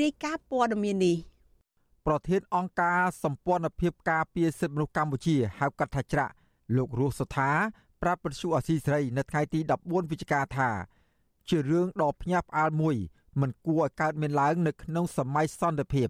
[0.00, 1.16] រាយការណ៍ព័ត៌មាននេះ
[2.06, 6.32] ប្រធានអង្គការសម្ព័ន្ធភាពការពារសិទ្ធិមនុស្សកម្ពុជាហៅកាត់ថាច្រាក់
[6.76, 7.50] លោករស់សុថា
[8.02, 10.70] ប្រាប់ពទ្យុអសីស្រីនៅថ្ងៃទី14វិច្ឆិកាថា
[11.48, 12.96] ជារឿងដ៏ភ្ញាក់ផ្អើលមួយ
[13.40, 16.08] មិនគួរឲ្យកើតមានឡើងនៅក្នុងសម័យសន្តិភាព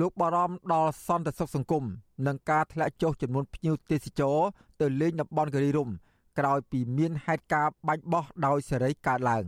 [0.00, 1.84] លោកបារម្ភដល់សន្តិសុខសង្គម
[2.26, 4.38] និងការធ្លាក់ចុះចំនួនភ្ញៀវទេសចរ
[4.80, 5.94] ទៅលេងតំបន់គិរីរម្យ
[6.38, 9.44] ក្រោយពីមានហេតុការណ៍បាញ់បោះដោយសេរីកើតឡើង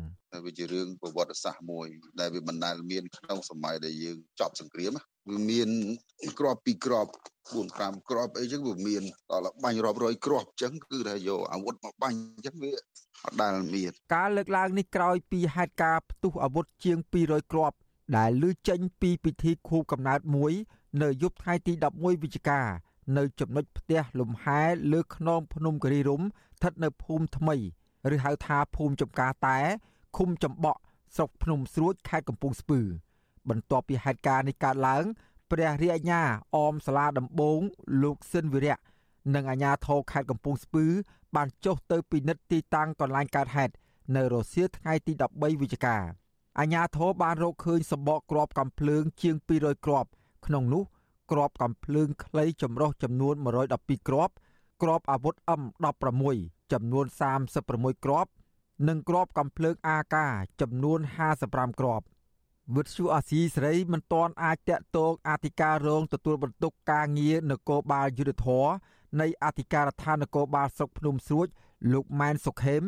[0.46, 1.86] វាជារឿងប្រវត្តិសាស្ត្រមួយ
[2.20, 4.92] ដែលវាមិនដែលមានក្នុងសម័យដែលយើងចប់សង្គ្រាម
[5.30, 5.68] វាមាន
[6.38, 7.06] ក្របពីក្រប
[7.48, 9.02] 4 5ក្របអីចឹងវាមាន
[9.32, 12.72] ដល់បាញ់រាប់រយក្របចឹងគឺថាយកអាវុធមកបាញ់ចឹងវា
[13.24, 17.76] អត់ដែលមានការលើកឡើងនេះក្រោយពីហេតុការណ៍ផ្ទុះអាវុធជាង200គ្រាប់
[18.16, 20.52] ដែលលើចេញពីពិធីខួបកំណើតមួយ
[21.02, 22.60] នៅយប់ថ្ងៃទី11វិច្ឆិកា
[23.16, 24.60] នៅចំណុចផ្ទះលំហែ
[24.92, 27.56] លើខ្នងភ្នំគិរីរម្យស្ថិតនៅភូមិថ្មី
[28.14, 29.58] ឬហៅថាភូមិចំការតែ
[30.16, 30.80] ឃុំចំបក់
[31.16, 32.80] ស្រុកភ្នំស្រួចខេត្តកំពង់ស្ពឺ
[33.48, 35.04] បន្ទាប់ពីហេតុការណ៍នេះកើតឡើង
[35.50, 36.22] ព្រះរាជអាជ្ញា
[36.56, 37.60] អមសាលាដំបង
[38.02, 38.78] លោកស៊ិនវិរៈ
[39.34, 40.86] និងអាជ្ញាធរខេត្តកំពង់ស្ពឺ
[41.36, 43.72] បានចុះទៅពិនិត្យទីតាំងកន្លែងកើតហេតុ
[44.16, 45.96] នៅរសៀលថ្ងៃទី13វិច្ឆិកា
[46.58, 50.10] អាជ្ញាធរបានរកឃើញសម្បកគ្រាប់កាំភ្លើងជាង200គ្រាប់
[50.46, 50.84] ក្នុងនោះ
[51.30, 53.34] គ្រាប់កាំភ្លើងខ្លីចម្រុះចំនួន
[53.72, 54.34] 112គ្រាប់
[54.82, 57.06] គ្រាប់អាវុធ M16 ចំនួន
[57.54, 58.30] 36គ្រាប់
[58.88, 60.16] និងគ្រាប់កាំភ្លើង AK
[60.60, 60.98] ចំនួន
[61.38, 62.04] 55គ្រាប់
[62.74, 68.66] វិទ្យុអាស៊ីសេរីមិនទាន់អាចតាក់ទងអធិការរងទទួលបន្ទុកការងារនគរបាលយុទ្ធធរ
[69.20, 71.46] នៃអធិការដ្ឋាននគរបាលស្រុកភ្នំស្រួច
[71.92, 72.82] លោកម៉ែនសុខេម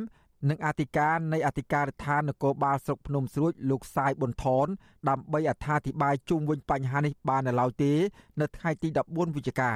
[0.49, 4.67] និងអធិការនៃអធិការដ្ឋាននគរបាលស្រុកភ្នំស្រួចលោកសាយប៊ុនថន
[5.09, 7.93] ដើម្បីអត្ថាធិប្បាយជុំវិញបញ្ហានេះបាននៅឡើយទេ
[8.41, 9.73] នៅថ្ងៃទី14វិច្ឆិកា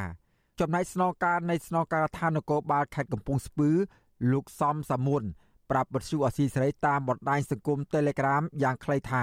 [0.61, 3.71] ចំណែកស្នងការនៃស្នងការដ្ឋាននគរបាលខេត្តកំពង់ស្ពឺ
[4.33, 5.23] លោកសំសាមុន
[5.71, 9.23] ប្រាប់បទសុអសីសេរីតាមបណ្ដាញសង្គម Telegram យ៉ាងខ្លីថា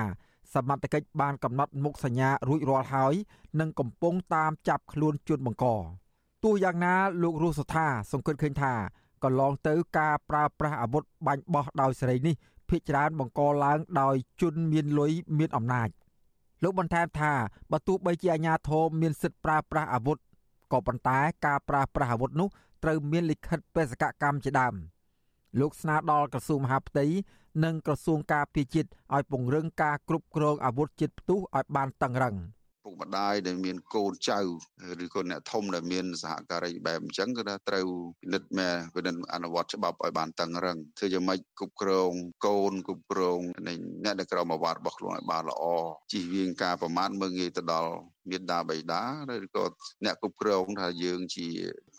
[0.53, 3.13] សមត្ថកិច្ចបានកំណត់មុខសញ្ញារួចរាល់ហើយ
[3.59, 5.65] និងកំពុងតាមចាប់ខ្លួនជនបង្ក
[6.43, 8.73] ទោះយ៉ាងណាលោករស់សុថាសង្កេតឃើញថា
[9.23, 12.35] កន្លងទៅការប្រើប្រាស់អាវុធបាញ់បោះដោយសេរីនេះ
[12.69, 15.89] ភ្នាក់ច្រើនបង្កឡើងដោយជនមានលុយមានអំណាច
[16.63, 17.33] លោកបន្ថែមថា
[17.71, 20.17] បើទោះបីជាអាជ្ញាធរមានសិទ្ធិប្រើប្រាស់អាវុធ
[20.71, 22.47] ក៏ប៉ុន្តែការប្រើប្រាស់អាវុធនោះ
[22.83, 24.73] ត្រូវមានលិខិតបេសកកម្មជាដើម
[25.59, 27.05] លោកស្នើដល់ក្រសួងមហាផ្ទៃ
[27.63, 32.35] និងក្រសួងការពារជាតិឲ្យពង្រឹងការគ្រប់គ្រងអាវុធជាតិផ្ទុះឲ្យបានតឹងរ៉ឹង។
[32.83, 34.39] ពុកម្ដាយដែលមានកូនចៅ
[35.03, 37.87] ឬក៏អ្នកធំដែលមានសហការីបែបអញ្ចឹងគឺថាត្រូវ
[38.21, 42.11] ពិនិត្យមែពិនិត្យអនុវត្តច្បាប់ឲ្យបានតឹងរឹងធ្វើយ៉ាងម៉េចគ្រប់គ្រង
[42.45, 45.63] កូនគ្រប់គ្រងអ្នកដែលក្រមអាវ៉ាត់របស់ខ្លួនឲ្យបានល្អ
[46.11, 47.91] ជិះវៀងការប្រមាថមើងងាយទៅដល់
[48.29, 49.03] មេដាបៃតា
[49.45, 49.65] ឬក៏
[50.05, 51.47] អ្នកគ្រប់គ្រងថាយើងជា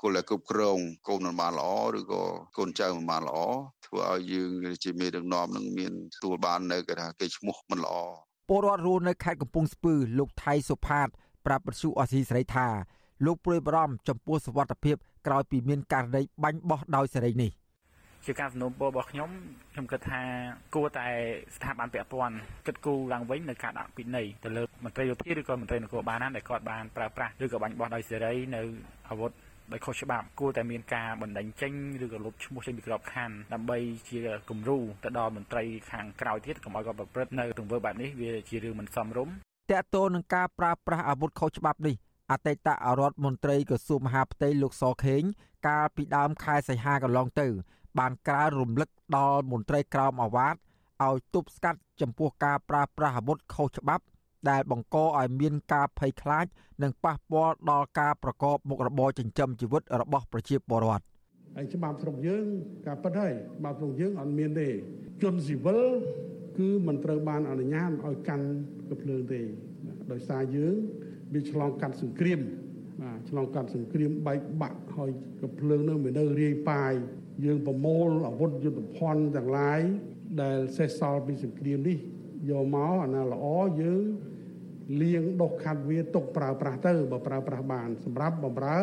[0.01, 2.23] គោលគ្រប់គ្រងកូនមិនបានល្អឬក៏
[2.57, 3.39] កូនចៅមិនបានល្អ
[3.87, 4.51] ធ្វើឲ្យយើង
[4.85, 7.97] ជាមេដឹកនាំនឹងមានទួលបាននៅគេថាគេឈ្មោះមិនល្អ
[8.53, 11.09] ពលរដ្ឋរស់នៅខេត្តកំពង់ស្ពឺលោកថៃសុផាត
[11.47, 12.67] ប្រាប់បទសុអសីសេរីថា
[13.27, 17.51] លោកព្រួយបារម្ភចំពោះសវត្ថភាពក្រោយពីមានករណីបាញ់បោះដោយសេរីនេះ
[18.27, 19.31] ជាការសំណូមពររបស់ខ្ញុំ
[19.73, 20.21] ខ្ញុំគិតថា
[20.75, 21.07] គួរតែ
[21.57, 22.35] ស្ថាប័នពាក់ព័ន្ធ
[22.67, 28.63] គិតគូរឡើងវិញនៅការដាក់ពិន័យទៅលើមន្ត្រីយោធាឬក៏មន្ត្រីនគរបាលណាដែលគាត់បានប្រើប្រាស់ឬក៏បាញ់បោះដោយសេរីនៅ
[29.09, 29.31] អាវុធ
[29.73, 31.73] ដោយខុសច្បាប់គួរតែមានការបណ្ដេញចេញ
[32.05, 33.79] ឬក៏លុបឈ្មោះចេញពីក្របខ័ណ្ឌដើម្បី
[34.09, 34.19] ជា
[34.51, 39.35] គំរូទៅដល់មន្ត្រីខាងក្រៅទៀតកុំឲ្យគាត់ប្រព្រឹត្តនៅទង្វើបែបនេះវាជារឿងមិនសមរម្យ
[39.71, 41.95] តកតោនឹងការប្រើប្រាស់អាវុធខុសច្បាប់នេះ
[42.33, 42.69] អតីត
[43.01, 45.23] រដ្ឋមន្ត្រីក្រសួងមហាផ្ទៃលោកសខេង
[45.69, 47.49] កាលពីដើមខែសីហាកន្លងទៅ
[47.99, 50.57] បានក្រើនរំលឹកដល់មន្ត្រីក្រមអាវ៉ាត
[51.05, 54.05] ឲ្យទប់ស្កាត់ចំពោះការប្រើប្រាស់អាវុធខុសច្បាប់
[54.51, 56.47] ដែលបង្កឲ្យមានការភ័យខ្លាច
[56.83, 61.05] និងប៉ះពាល់ដល់ការប្រកបមុខរបរចិញ្ចឹមជីវិតរបស់ប្រជាពលរដ្ឋ
[61.57, 62.47] ហើយច្បាប់ស្រុកយើង
[62.87, 64.69] ការពិតហើយច្បាប់ស្រុកយើងអត់មានទេ
[65.23, 65.81] ជនស៊ីវិល
[66.59, 68.47] គឺមិនត្រូវបានអនុញ្ញាតឲ្យកាន់
[68.91, 69.41] កភ្លើងទេ
[70.13, 70.75] ដោយសារយើង
[71.35, 72.41] វាឆ្លងកាត់សង្គ្រាម
[73.03, 75.11] បាទឆ្លងកាត់សង្គ្រាមបែកបាក់ហើយ
[75.43, 76.93] កភ្លើងនោះវានៅរាយប៉ាយ
[77.45, 79.81] យើងប្រមូលអាវុធយុទ្ធភ័ណ្ឌទាំងឡាយ
[80.43, 81.99] ដែលសេសសល់ពីសង្គ្រាមនេះ
[82.51, 83.47] យកមកអាណាល្អ
[83.81, 84.03] យើង
[84.99, 88.79] លាងដុសខាត់វាទុកប្រើប្រាស់ទៅបើប្រើប្រាស់បាន សម្រាប់បំរើ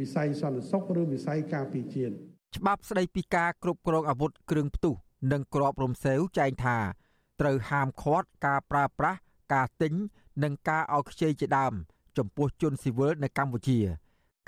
[0.00, 2.14] វិស័យសន្តិសុខឬវិស័យការពារជាតិ
[2.56, 4.94] ច្បាប់ស្ដីពីការគ្រប់គ្រងអាវុធគ្រឿងផ្ទុះ
[5.32, 6.78] និងក្របរំសេវចែងថា
[7.40, 9.18] ត្រូវហាមឃាត់ការប្រើប្រាស់
[9.54, 9.92] ការទិញ
[10.42, 11.72] និងការឲ្យខ្ចីជាដើម
[12.18, 13.78] ចំពោះជនស៊ីវិលនៅកម្ពុជា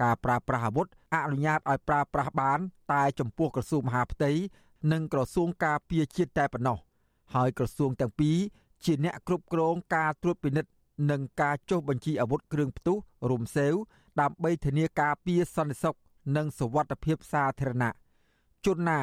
[0.03, 2.59] ការប្រើប្រាស់អាវុធអនុញ្ញាតឲ្យប្រើប្រាស់បាន
[2.93, 4.31] តែចំពោះក្រសួងមហាផ្ទៃ
[4.93, 6.79] និងក្រសួងការពារជាតិតែប៉ុណ្ណោះ
[7.35, 8.37] ហើយក្រសួងទាំងពីរ
[8.85, 10.71] ជាអ្នកគ្រប់គ្រងការត្រួតពិនិត្យ
[11.11, 12.97] និងការចុះបញ្ជីអាវុធគ្រឿងផ្ទុះ
[13.31, 13.75] រុំសេវ
[14.21, 15.97] ដើម្បីធានាការពារសន្តិសុខ
[16.37, 17.93] និងសុវត្ថិភាពសាធារណៈ
[18.67, 19.01] ជនណា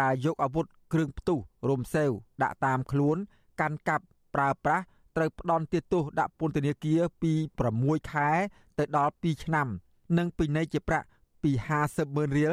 [0.00, 2.10] ដែលយកអាវុធគ្រឿងផ្ទុះរុំសេវ
[2.42, 3.16] ដាក់តាមខ្លួន
[3.60, 4.04] កាន់កាប់
[4.34, 4.84] ប្រើប្រាស់
[5.16, 7.32] ត្រូវផ្ដន់ទោសដាក់ពន្ធនាគារពី
[7.72, 8.28] 6ខែ
[8.78, 9.68] ទៅដល់2ឆ្នាំ
[10.18, 11.06] និងពិន័យជាប្រាក់
[11.42, 11.50] ពី
[11.84, 12.52] 50ម៉ឺនរៀល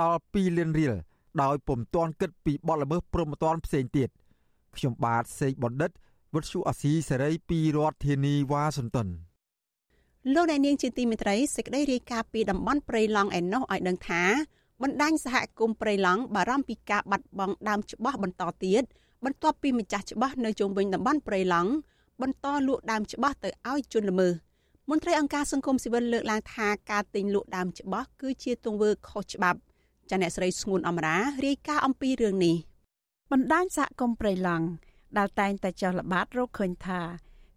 [0.00, 0.94] ដល់2លានរៀល
[1.42, 4.08] ដោយពុំទាន់គិតពីបទល្មើសព្រហ្មទណ្ឌផ្សេងទៀត
[4.76, 5.90] ខ្ញុំបាទសេកបណ្ឌិត
[6.34, 9.08] វុទ្ធុអាស៊ីសេរីពីរដ្ឋធានីវ៉ាស៊ីនតោន
[10.34, 14.22] លោកអ្នកនាងជាទីមេត្រីសេចក្តីរាយការណ៍ពីតំបន់ព្រៃឡង់ឯណោះឲ្យដឹងថា
[14.82, 18.82] បណ្ដាញសហគមន៍ព្រៃឡង់បារម្ភពីការបាត់បង់ដើមច្បាស់បន្តទៀត
[19.24, 21.70] បន្ទាប់ពីម្ចាស់ច្បាស់នៅជុំវិញតំបន់ព្រៃឡង់
[22.22, 24.32] បន្តលក់ដើមច្បាស់ទៅឲ្យជនល្មើស
[24.90, 29.58] មន្ត្រីអង្គការសង្គមស៊ីវិលលើកឡើងថាការទិញលក់ដើមច្បាស់គឺជាទង្វើខុសច្បាប់
[30.10, 31.16] ចាអ្នកស្រីស្ងួនអមរា
[31.46, 32.56] រាយការណ៍អំពីរឿងនេះ
[33.32, 34.66] បណ្ដាញសហគមន៍ព្រៃឡង់
[35.18, 37.00] ដែលតែងតែចោះល្បាតរកឃើញថា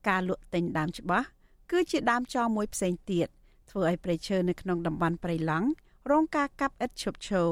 [0.08, 1.28] ការលក់ទិញដើមច្បាស់
[1.72, 3.28] គឺជាដើមចោលមួយផ្សេងទៀត
[3.70, 5.68] ធ្វើឲ្យព្រៃឈើនៅក្នុងតំបន់ព្រៃឡង់
[6.12, 7.50] រងការកាប់ឥតឈប់ឈរ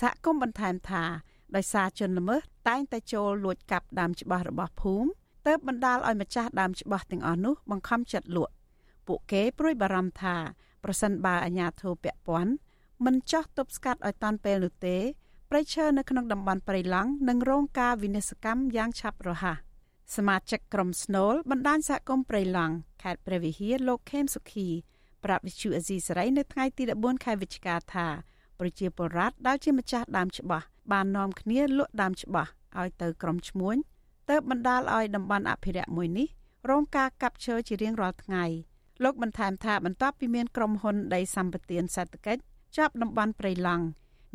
[0.00, 1.04] សហគមន៍បន្ថែមថា
[1.56, 5.08] ដោយសារជនល្មើសតែងតែចូលលួចកាប់ដើមច្បាស់របស់ភូមិ
[5.46, 8.54] ទើបបណ្ដាលឲ្យម្ចាស់ដើមច្បាស់ទាំងអស់នោះបង្ខំចិត្តលក់
[9.06, 10.36] ពួកគេព្រួយបារម្ភថា
[10.84, 12.52] ប្រសិនបើអាជ្ញាធរពាក់ព័ន្ធ
[13.04, 14.96] មិនចោះទប់ស្កាត់ឲ្យតាន់ពេលនោះទេ
[15.56, 19.56] ព្រៃឈើនៅក្នុងតំបន់ព្រៃឡង់នឹងរងការវិនិស្សកម្មយ៉ាងឆាប់រហ័ស
[20.16, 24.68] សមាជិកក្រុមស្នូលបណ្ដាញសហគមន៍ព្រៃឡង់ខេត្តព្រះវិហារលោកខេមសុខី
[25.24, 28.06] ប្រាប់វិទ្យុអេស៊ីសរ៉ៃនៅថ្ងៃទី14ខែវិច្ឆិកាថា
[28.58, 33.76] ប្រជាពលរដ្ឋដែលជាម្ចាស់ដើមច្បាស់បាននាំគ្នាលក់ដើមច្បាស់ឲ្យទៅក្រុមឈ្មួញ
[34.30, 36.28] ទើបបណ្ដាលឲ្យតំបន់អភិរក្សមួយនេះ
[36.70, 38.44] រងការកាប់ឈើជារៀងរាល់ថ្ងៃ
[39.04, 42.42] លោកបន្ថែមថាបន្ទាប់ពីមានក្រុមហ៊ុនដីសម្បត្តិសេដ្ឋកិច្ច
[42.76, 43.86] ចាប់តំបន់ព្រៃឡង់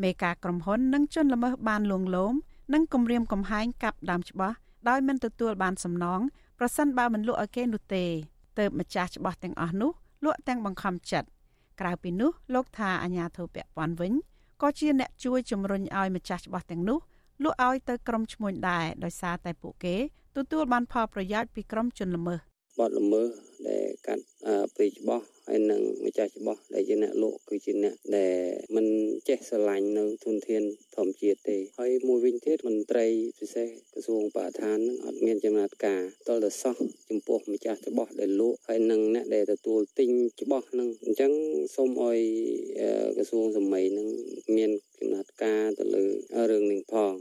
[0.04, 2.34] មេការក្រុមហ៊ុននិងជនល្មើសបានលួងលោម
[2.74, 4.56] និងគំរាមកំហែងកាប់ដើមច្បាស់
[4.90, 6.22] ដោយមិនទទួលបានសំណង
[6.60, 8.06] ប្រសិនបើមិនលក់ឲ្យគេនោះទេ
[8.60, 9.92] ទើបម្ចាស់ច្បាស់ទាំងអស់នោះ
[10.26, 11.28] លក់ទាំងបង្ខំចិត្ត
[11.80, 14.14] ក្រៅពីនោះលោកថាអាញាធិបពពាន់វិញ
[14.62, 17.00] ក៏ជាអ្នកជួយជំរុញឲ្យម្ចាស់ច្បាស់ទាំងនោះ
[17.44, 19.96] លក់ឲ្យទៅក្រុមឈ្មួញដែរដោយសារតែពួកគេ
[20.36, 22.40] ទទួលបានផលប្រយោជន៍ពីក្រុមជនល្មើស
[22.80, 23.28] បទល្មើស
[23.68, 24.24] ដែលកាត់
[24.76, 28.34] ព្រៃច្បាស់ ហើយនឹងម្ចាស់ច្បាស់ដែលជាអ្នកលក់គឺជាអ្នកដែល
[28.76, 28.86] មិន
[29.28, 30.64] ចេះស្រឡាញ់នៅធនធាន
[30.96, 33.06] ធម្មជាតិទេហើយមួយវិញទៀតមន្ត្រី
[33.40, 36.76] ពិសេសក្រសួងបរិស្ថាននឹងអត់មានចំណាត់ការតលទៅសោះ
[37.10, 40.10] ចំពោះម្ចាស់ច្បាស់ដែលលក់ហើយនឹងអ្នកដែលទទួលទិញ
[40.42, 41.32] ច្បាស់នឹងអញ្ចឹង
[41.76, 42.20] សូមឲ្យ
[43.18, 44.08] ក្រសួងសម័យនឹង
[44.56, 46.04] មានចំណាត់ការទៅលើ
[46.52, 47.14] រឿងនេះផង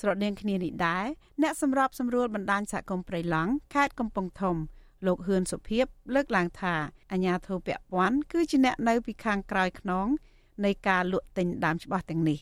[0.00, 1.06] ស្រដៀងគ្នានេះដែរ
[1.42, 4.56] អ្នកសម្របសម្រួលបណ្ដាញសហគមន៍ព្រៃឡង់ខេត្តកំពង់ធំ
[5.06, 6.74] លោកហ៊ឿនសុភីបលើកឡើងថា
[7.12, 10.06] អាញាធិបពពាន់គឺជាអ្នកនៅពីខាងក្រោយខ្នង
[10.64, 12.38] នៃការលក់ទិញដើមច្បាស់ទាំងនេះ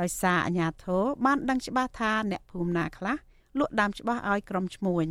[0.00, 3.16] ដោយសារអាញាធិបបានដឹងច្បាស់ថាអ្នកភូមិណាខ្លះ
[3.58, 5.06] លក់ដើមច្បាស់ឲ្យក្រុមឈ្មួញ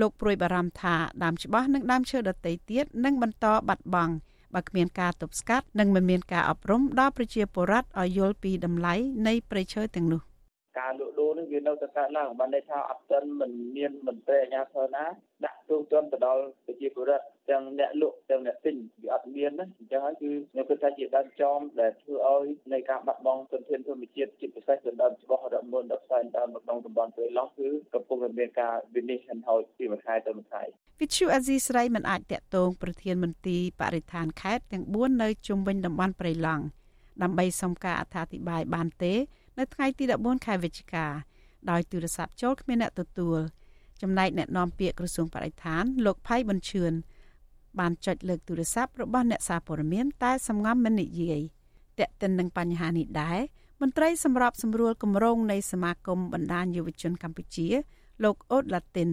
[0.00, 4.14] លោកព្រួយបារម្ភថាដើមច្បាស់និងដើមឈើដទៃទៀតនឹងបន្តបាត់បង់
[4.54, 8.94] បើគ្មានការទប់ស្កាត់និងមិនមានការអប់រំដល់ប្រជាពលរដ្ឋឲ្យយល់ពីតម្លៃ
[9.26, 10.22] នៃព្រៃឈើទាំងនោះ
[10.78, 15.04] ការលក់ដូរនេះវានៅតែកើតឡើងបានន័យថាអត់ទាន់មិនមានមន្ត្រីអាជ្ញាធរណា
[15.44, 30.62] ដាក់ទូទាត់ទៅដល់ប្រជាពលរដ្ឋទាំងអ្នកលក់ទាំងអ្នកទិញវាអត់មានណាអញ្ចឹងហើយគឺខ្ញុំគិតថាជាដើមចំដែលធ្វើឲ្យនៃការបាត់បង់ទុនធានធម្មជាតិជាពិសេសទៅដល់ច្បាស់រមុនដល់ផ្សេងដល់ក្នុងតំបន់ព្រៃឡង់គឺកំពុងតែមានការវិនិច្ឆ័យហោចពីមួយខែទៅមួយខែ
[31.00, 36.64] វិទ្យុអាស៊ីស្រីមិនអាចតាក់ទងប្រធានមន្ទីរបរិស្ថានខេត្តទាំង4នៅជុំវិញតំបន់ព្រៃឡង់
[37.22, 39.14] ដើម្បីសុំការអត្ថាធិប្បាយបានទេ
[39.58, 41.06] នៅថ្ងៃទី14ខែវិច្ឆិកា
[41.70, 43.38] ដោយទូរស័ព្ទចូលគ្មានអ្នកទទួល
[44.02, 46.92] ចំណែកអ្នកនាំពាក្យក្រសួងបរិស្ថានលោកផៃប៊ុនឈឿន
[47.78, 51.40] បានចុចលើកទូរស័ព្ទរបស់អ្នកសារព័ត៌មានតែសំងំមិននិយាយ
[51.98, 53.38] តែកតិននឹងបញ្ហានេះដែរ
[53.82, 57.68] មន្ត្រីសម្របសម្រួលគម្រោងនៃសមាគមបណ្ដាញយុវជនកម្ពុជា
[58.24, 59.10] លោកអូតឡាទីន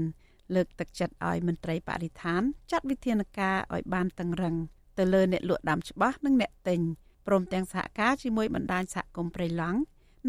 [0.56, 4.56] លើកទឹកចិត្តឲ្យមន្ត្រីបរិស្ថានចាត់វិធានការឲ្យបានតឹងរឹង
[4.97, 6.79] ទៅលើអ្នកលក់ដាំច្បាស់និងអ្នកទិញ
[7.27, 9.79] ព្រមទាំងសហការជាមួយបណ្ដាញសហគមន៍ព្រៃឡង់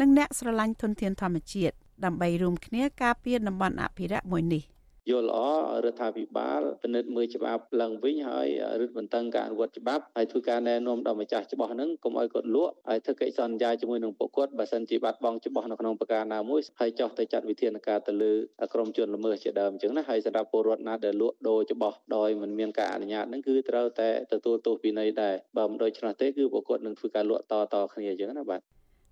[0.01, 4.63] និងអ្នកស្រឡាញ់ធនធានធម្មជាតិដើម្បីរួមគ្នាការពារតំបន់អភិរក្សមួយនេះ
[5.09, 5.39] យល់ល្អ
[5.85, 8.47] រដ្ឋាភិបាលពិនិត្យមើលច្បាប់ឡើងវិញហើយ
[8.79, 18.33] រឹតបន្តឹងការអនុវត្តច្បាប់ហើយធ្វើការណែនាំដល់ម្ចាស់ច្បាស់ហ្នឹងកុំឲ្យគាត់លក់ហើយធ្វើកិច្ចសន្យាជាមួយនឹងពួកគាត់បើសិនជាបាត់បង់ច្បាស់នៅក្នុងប្រការណាមួយហើយចោះទៅចាត់វិធានការទៅលើ
[18.73, 28.61] ក្រុមជនល្មើសជាដើមអញ្ចឹងណាហើយសម្រាប់ពលរដ្ឋណាដែលលក់ដូរច្បាស់ដោយមិនមានការអនុញ្ញាតហ្នឹងគឺត្រូវតែទទួលទោសវិន័យដែរបើមិនដូច្នោះទេគឺពួកគាត់នឹងធ្វើការលក់តតគ្នាអញ្ចឹងណាបាទ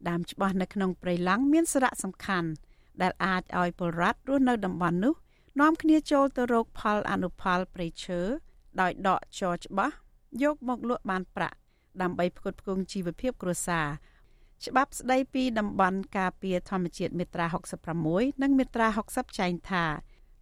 [0.09, 2.49] ដើមច្បាស់នៅក្នុងព្រៃឡង់មានសារៈសំខាន់
[3.01, 5.13] ដែលអាចឲ្យពលរដ្ឋរស់នៅតំបន់នោះ
[5.61, 8.19] នាំគ្នាចូលទៅរកផលអនុផលព្រៃឈើ
[8.81, 9.95] ដោយដកចរច្បាស់
[10.43, 11.57] យកមកលក់បានប្រាក់
[12.01, 13.87] ដើម្បីផ្គត់ផ្គង់ជីវភាពគ្រួសារ
[14.65, 17.45] ច្បាប់ស្តីពីតំបន់ការពារធម្មជាតិមាត្រា
[17.95, 19.85] 66និងមាត្រា60ចែងថា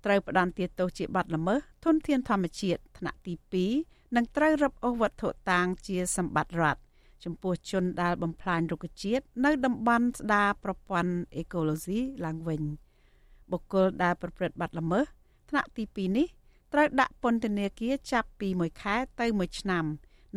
[0.05, 3.33] ត្រូវផ្ដន្ទាទោសជាបាត់ល្មើសធនធានធម្មជាតិថ្នាក់ទី
[3.75, 6.81] 2និងត្រូវរឹបអូសវត្ថុតាងជាសម្បត្តិរដ្ឋ
[7.25, 12.61] ចំពោះជនដែលបំផ្លាញរុក្ខជាតិនៅតំបន់ស្ដារប្រព័ន្ធអេកូឡូស៊ីឡើងវិញ
[13.51, 15.05] បុគ្គលដែលប្រព្រឹត្តបទល្មើស
[15.49, 16.27] ថ្នាក់ទី2នេះ
[16.73, 19.85] ត្រូវដាក់ពន្ធនាគារចាប់ពី1ខែទៅ1ឆ្នាំ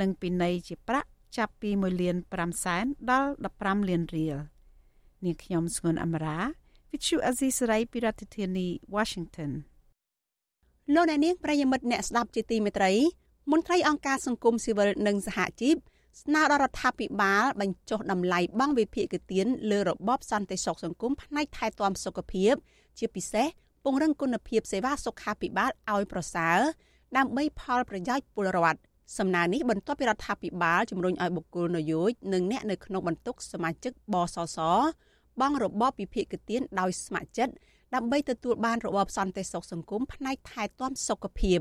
[0.00, 4.36] និងពិន័យជាប្រាក់ចាប់ពី1លាន5សែនដល់15លានរៀល
[5.24, 6.38] នាងខ្ញុំស្ងួនអមរា
[6.90, 9.50] Vichu Azisari ពីរដ្ឋធានី Washington
[10.94, 12.92] លោកអ្នកនាងប្រិយមិត្តអ្នកស្ដាប់ជាទីមេត្រី
[13.50, 15.76] មន្ត្រីអង្គការសង្គមស៊ីវិលនិងសហជីព
[16.22, 22.54] ស្នើដល់រដ្ឋាភិបាល បញ្ចុះតម្លៃបង់វិភាគទានលើរបបសន្តិសុខសង្គមផ្នែកថែទាំសុខភាព
[22.98, 23.46] ជាពិសេស
[23.84, 26.58] ពង្រឹងគុណភាពសេវាសុខាភិបាលឲ្យប្រសើរ
[27.16, 28.80] ដើម្បីផលប្រយោជន៍ពលរដ្ឋ
[29.18, 34.58] សំណើនេះបន្ទាប់ពីរដ្ឋាភិបាលជំរុញឲ្យបុគ្គលនយោជនិងអ្នកនៅក្នុងបន្ទុកសមាជិកបសស
[35.40, 37.54] បង់របបវិភាគទានដោយស្ម័គ្រចិត្ត
[37.94, 41.58] ដើម្បីទទួលបានរបបសន្តិសុខសង្គមផ្នែកថែទាំសុខភាព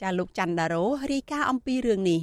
[0.00, 2.20] ចាលោកច័ន្ទដារ៉ូរាយការណ៍អំពីរឿងនេះ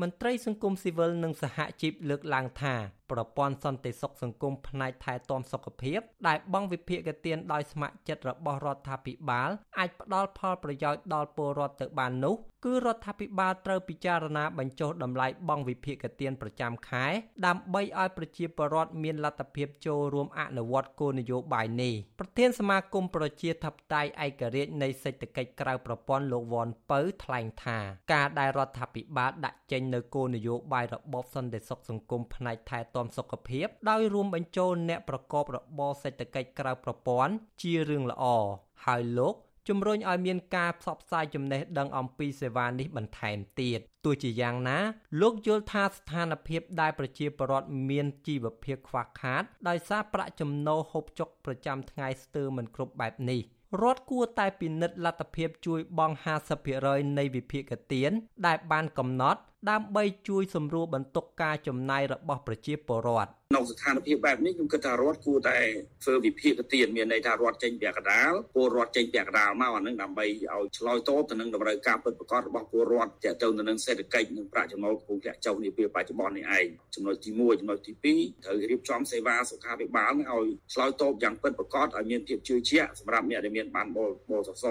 [0.00, 2.74] មន្ត្រីសង្គមស៊ីវិលនិងសហជីពលើកឡើងថា
[3.10, 17.06] ប្រព័ន្ធសន្តិសុខសង្គមផ្នែកថែទាំសុខភាព ដែលបង់វិភាគទានដោយស្ម័គ្រចិត្តរបស់រដ្ឋាភិបាលអាចផ្ដល់ផលប្រយោជន៍ដល់ពលរដ្ឋទៅបាននោះគឺរដ្ឋាភិបាលត្រូវពិចារណាបញ្ចុះតម្លៃបង់វិភាគទានប្រចាំខែ
[17.46, 27.78] ដើម្បីឲ្យប្រជាពលរដ្ឋមានលទ្ធភាពចូលរួមអនុវត្តគោលនយោបាយនេះប្រធានសមាគមប្រជាធិបតេយ្យឯករាជ្យនៃសេដ្ឋកិច្ចក្រៅប្រព័ន្ធលោកវ៉ាន់ពៅថ្លែងថា
[28.12, 38.24] ការដែលរដ្ឋាភិបាលដាក់ចេញនៅគោលនយោបាយរបបសន្តិសុខសង្គមផ្នែកថែទាំសុខភាពដោយរួមបញ្ចូលអ្នកប្រកបរបរសេដ្ឋកិច្ចក្រៅប្រព័ន្ធជារឿងល្អ
[38.84, 39.34] ហើយលោក
[39.68, 44.78] ជំរុញឲ្យមានការផ្សព្វផ្សាយចំណេះដឹងអំពីសេវានេះបន្ថែមទៀតទោះជាយ៉ាងណា
[45.20, 53.40] លោកយល់ថាស្ថានភាពដែលប្រជាពលរដ្ឋមានជីវភាពខ្វះខាត ដោយសារប្រាក់ចំណូលហូបចុកប្រចាំថ្ងៃស្ទើរមិនគ្រប់បែបនេះ
[53.82, 56.16] រដ្ឋគួរតែពិនិត្យលទ្ធភាពជួយបង់
[56.66, 58.10] 50%នៃវិភាគទាន
[58.46, 65.58] ដែលបានកំណត់ ដើម្បីជួយសម្រួលបន្ទុកការចំណាយរបស់ប្រជាពលរដ្ឋនៅស្ថានភាពបែបនេះខ្ញុំគិតថារដ្ឋគួរតែ
[66.04, 84.66] ធ្វើវិភាគទានមានន័យថារដ្ឋចេញពាក់កណ្ដាលពលរដ្ឋចេញពាក់កណ្ដាលមកអានឹងដើម្បីឲ្យឆ្លើយតបទៅនឹងតម្រូវការពិតប្រាកដរបស់ពលរដ្ឋទាក់ទងទៅនឹងសេដ្ឋកិច្ចនិងប្រាក់ចំណូលកំពុងធ្លាក់ចុះនាពេលបច្ចុប្បន្ននេះឯងចំណុចទី1ចំណុចទី2ត្រូវរៀបចំសេវាសុខាភិបាលឲ្យឆ្លើយតបយ៉ាងពិតប្រាកដឲ្យមានភាពជឿជាក់សម្រាប់អ្នកដែលមានបានបលបលសស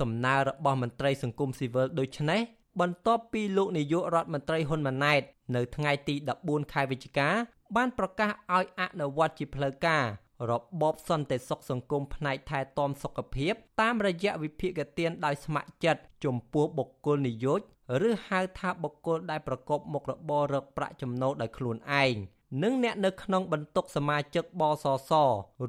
[0.00, 2.40] សំណើរបស់មន្ត្រីសង្គមស៊ីវិលដូចនេះ
[2.80, 5.22] បន្ទាប់ពីលោកនាយករដ្ឋមន្ត្រីហ៊ុនម៉ាណែត
[5.56, 7.28] នៅថ្ងៃទី14ខែវិច្ឆិកា
[7.76, 10.04] បានប្រកាសឲ្យអនុវត្តជាផ្លូវការ
[10.50, 17.60] របបសន្តិសុខសង្គមផ្នែកថែទាំសុខភាព តាមរយៈវិភាគទានដោយស្ម័គ្រចិត្តចំពោះបុគ្គលនិយោជ
[18.08, 22.14] ឬហៅថាបុគ្គលដែលប្រកបមុខរបររកប្រាក់ចំណូលដោយខ្លួនឯង
[22.62, 25.12] និងអ្នកនៅក្នុងបន្ទុកសមាជិកបសស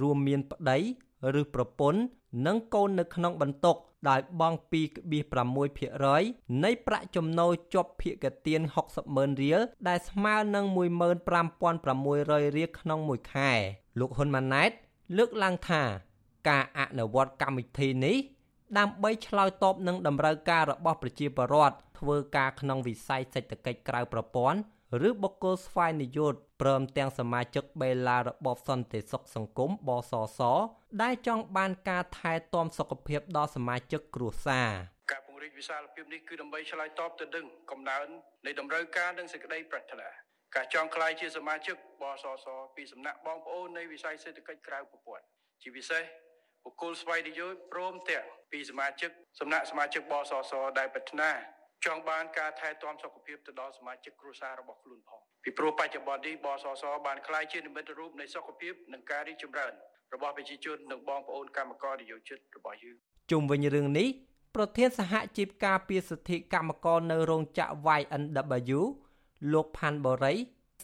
[0.01, 0.77] រួមមានប្តី
[1.39, 2.01] ឬប្រពន្ធ
[2.45, 3.75] និងកូននៅក្នុងបន្ទុក
[4.09, 4.57] ដោយបង់
[5.33, 10.65] 2.6%នៃប្រាក់ចំណូលជាប់ភាគទាន60ម៉ឺនរៀលដែលស្មើនឹង
[11.45, 13.51] 15,600រៀលក្នុងមួយខែ
[13.99, 14.71] លោកហ៊ុនម៉ាណែត
[15.17, 15.83] លើកឡើងថា
[16.49, 18.17] ការអនុវត្តកម្មវិធីនេះ
[18.77, 24.59] ដើម្បីឆ្លើយតបនឹងតម្រូវការរបស់ប្រជាពលរដ្ឋធ្វើការក្នុងវិស័យសេដ្ឋកិច្ចក្រៅប្រព័ន្ធ
[25.07, 30.39] ឬបុគ្គលស្វ័យនិយោជព្រមទាំងសមាជិកបេឡារបបសន្តិសុខសង្គមបសស
[31.01, 34.69] ដែលចង់បានការថែទាំសុខភាពដល់សមាជិកគ្រួសារ
[35.11, 38.05] ការពង្រីកវិសាលភាពនេះគឺដើម្បីឆ្លើយតបទៅនឹងកំណើន
[38.45, 40.07] នៃតម្រូវការនិងសេចក្តីប្រាថ្នា
[40.55, 45.25] ការចង់ក្លាយជាសមាជិកបសសពីសំណាក់បងប្អូននៃវិស័យសេដ្ឋកិច្ចក្រៅប្រព័ន្ធ
[45.61, 46.03] ជាពិសេស
[46.63, 51.31] បុគ្គលស្វ័យនិយោជព្រមទាំងពីសមាជិកសំណាក់សមាជិកបសសដែលប្រាថ្នា
[51.85, 59.73] ចង់បានការថែទាំសុខភាពទៅដល់សមាជិកគ្រួសាររបស់ខ្លួនផងពីព្រោះបច្ចុប្បន្ននេះបសសបានក្លាយជានិមិត្តរូបនៃសុខភាពនិងការរីកចម្រើន
[60.13, 62.95] របស់ប្រជាជននិងបងប្អូនកម្មករនិយោជិតរបស់យើង
[63.31, 64.07] ជុំវិញរឿងនេះ
[64.55, 68.79] ប្រធានសហជីពការពារសិទ្ធិកម្មករនៅរោងចក្រ YNW
[69.53, 70.35] លោកផាន់បូរី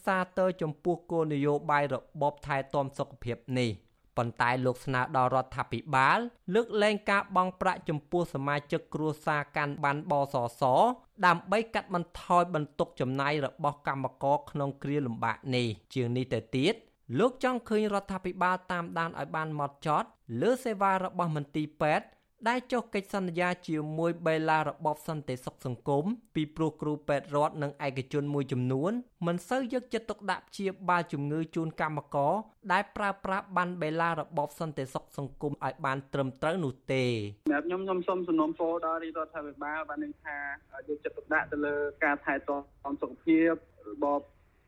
[0.04, 3.70] សាទរចំពោះគោលនយោបាយរបបថែទាំសុខភាពនេះ
[4.16, 6.18] ប៉ុន្តែលោកស្នើដល់រដ្ឋាភិបាល
[6.54, 10.62] លើកលែងការបង់ប្រាក់ចំពោះសមាជិកគ្រួសារកាន់បានបសស
[11.26, 16.74] ដើម្បីកាត់បន្ថយបន្ទុកចំណាយរបស់កម្មករក្នុងគ្រាលំបាកនេះជាងនេះទៅទៀត
[17.18, 20.08] លោកចង់ឃើញរដ្ឋាភិបាលតាមដានឲ្យបានម៉ត់ចត់
[20.40, 22.06] លើសេវារបស់មន្ទីរពេទ្យ
[22.48, 26.04] ដែលចុះកិច្ចសន្យាជាមួយបេឡារបបសន្តិសុខសង្គម
[26.34, 28.92] ពីព្រោះគ្រូពេទ្យរដ្ឋនិងឯកជនមួយចំនួន
[29.26, 32.32] មិនសូវយកចិត្តទុកដាក់ព្យាបាលជំងឺជូនកម្មករ
[32.72, 37.04] ដែលប្រើប្រាស់បានបេឡារបបសន្តិសុខសង្គមឲ្យបានត្រឹមត្រូវនោះទេ
[37.46, 40.36] សម្រាប់ខ្ញុំខ្ញុំសូមសំណូមពរដល់រដ្ឋាភិបាលបាននឹងថា
[40.88, 43.52] យកចិត្តទុកដាក់ទៅលើការថែទាំសុខភាព
[43.90, 44.22] របបស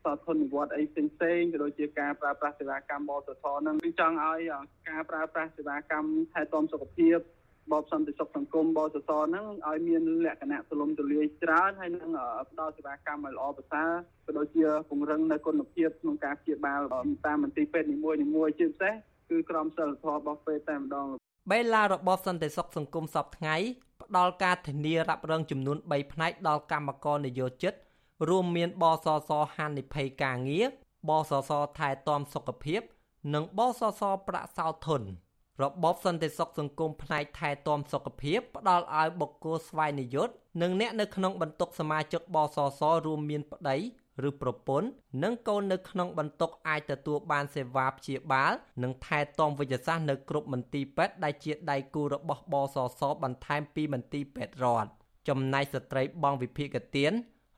[0.04, 4.40] សោធននិវត្តអីផ្សេងផ្សេងក៏ដូចជាការប្រើប្រាស់សេវាកម្មបសធហ្នឹងខ្ញុំចង់ឲ្យ
[4.90, 7.18] ការប្រើប្រាស់សេវាកម្មថែទាំសុខភាព
[7.72, 12.12] បបសន្តិសុខសង្គមបសសហ្នឹងឲ្យមានលក្ខណៈទូលំទូលាយច្រើនហើយនឹង
[12.50, 13.90] ផ្ដល់សេវាកម្មឲ្យល្អប្រសើរ
[14.26, 16.80] ក៏ដូចជាពង្រឹងនៅគុណភាពក្នុងការព្យាបាល
[17.26, 18.94] តាមមន្ទីរពេទ្យនីមួយៗជាពិសេស
[19.30, 21.06] គឺក្រមសីលធម៌របស់ពេទ្យតែម្ដង
[21.50, 23.56] បេឡារបបសន្តិសុខសង្គមសពថ្ងៃ
[24.02, 27.74] ផ្ដល់ការធានារ៉ាប់រងចំនួន3ផ្នែកដល់កម្មករនិយោជិត
[28.28, 30.66] រួមមានបសសហានិភ័យការងារ
[31.08, 32.80] បសសថែទាំសុខភាព
[33.34, 35.02] និងបសសប្រាក់សោធន
[35.62, 43.76] របបសន្តិសុខសង្គមផ្នែកថែទាំសុខភាពផ្ដល់ឲ្យបុគ្គលស្វ័យនិយុត្តនិងអ្នកនៅក្នុងបន្ទុកសមាជិកបសសរួមមានប្តី
[44.28, 44.88] ឬប្រពន្ធ
[45.22, 54.90] និងកូននៅក្នុងបន្ទុកអាចទទួលបានសេវាព្យាបាល និងថែទាំវិទ្យាសាស្ត្រនៅគ្រប់មន្ទីរពេទ្យដែលជាដៃគូរបស់បសសបន្ថែមពីមន្ទីរពេទ្យរដ្ឋ
[55.28, 57.12] ចំណែកស្ត្រីបង់វិភាគទាន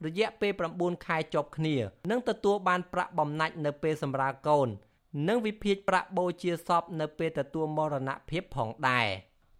[0.07, 1.77] រយៈពេល9ខែជាប់គ្នា
[2.11, 4.69] នឹងទទួលបានប្រាក់បំណាច់នៅពេលសម្រាលកូន
[5.29, 9.07] និងវិភាគប្រាក់បូជាសពនៅពេលទទួលមរណភាពផងដែរ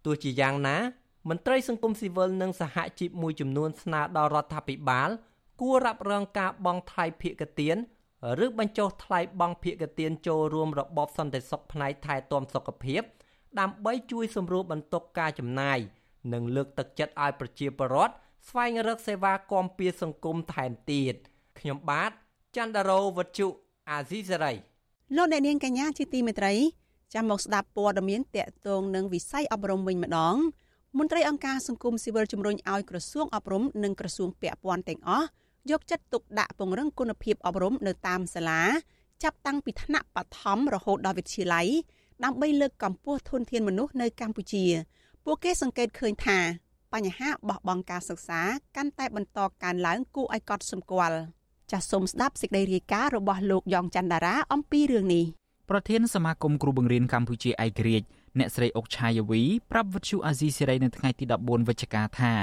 [0.05, 0.77] ទោះជាយ៉ាងណា
[1.29, 5.09] មន្ត្រីសង្គមស៊ីវិលនិងសហជីពមួយចំនួនស្នើដល់រដ្ឋាភិបាល
[5.61, 7.77] គួររ៉ាប់រងការបង់ថ្លៃភាគទាន
[8.45, 13.01] ឬបញ្ចុះថ្លៃបង់ភាគទានចូលរួមរបបសន្តិសុខផ្នែកថែទាំសុខភាព
[13.59, 15.79] ដើម្បីជួយសម្រួលបន្ទុកការចំណាយ
[16.33, 18.13] និងលើកទឹកចិត្តឲ្យប្រជាពលរដ្ឋ
[18.49, 21.15] ស្វែងរកសេវាគាំពារសង្គមថែមទៀត
[21.59, 22.11] ខ្ញុំបាទ
[22.57, 23.47] ចន្ទរោវុទ្ធុ
[23.89, 24.53] អាស៊ីសេរី
[25.15, 26.53] លោកអ្នកនាងកញ្ញាជាទីមេត្រី
[27.13, 30.35] ចាំមកស្ដាប់ព័ត៌មានតកតងនឹងវិស័យអប់រំវិញម្ដង
[30.97, 35.27] មន្ត្រីអង្គការសង្គមស៊ីវិលជំរុញឲ្យក្រសួងអប់រំនិងក្រសួងពាក់ព័ន្ធទាំងអស់
[35.71, 38.61] យកចិត្តទុកដាក់ពង្រឹងគុណភាពអប់រំនៅតាមសាលា
[39.23, 41.67] ចាប់តាំងពីថ្នាក់បឋមរហូតដល់វិទ្យាល័យ
[42.23, 44.65] ដើម្បីលើកកម្ពស់ធនធានមនុស្សនៅកម្ពុជា
[45.25, 46.39] ពួកគេសង្កេតឃើញថា
[46.93, 48.41] បញ្ហាបោះបង់ការសិក្សា
[48.75, 51.19] កាន់តែបន្តកើនឡើងគួរឲ្យកត់សម្គាល់
[51.71, 55.25] ចាសសូមស្ដាប់សេចក្តីរាយការណ៍របស់លោកយ៉ងច័ន្ទដារាអំពីរឿងនេះ
[55.69, 58.07] ប្រធានសមាគមគ្រូបង្រៀនកម្ពុជាឯករាជ្យ
[58.39, 62.33] អ្នកស្រីអុកឆាយាវីប្រាប់វិទ្យុអាស៊ីសេរីនៅថ្ងៃទី14វិច្ឆិកាថា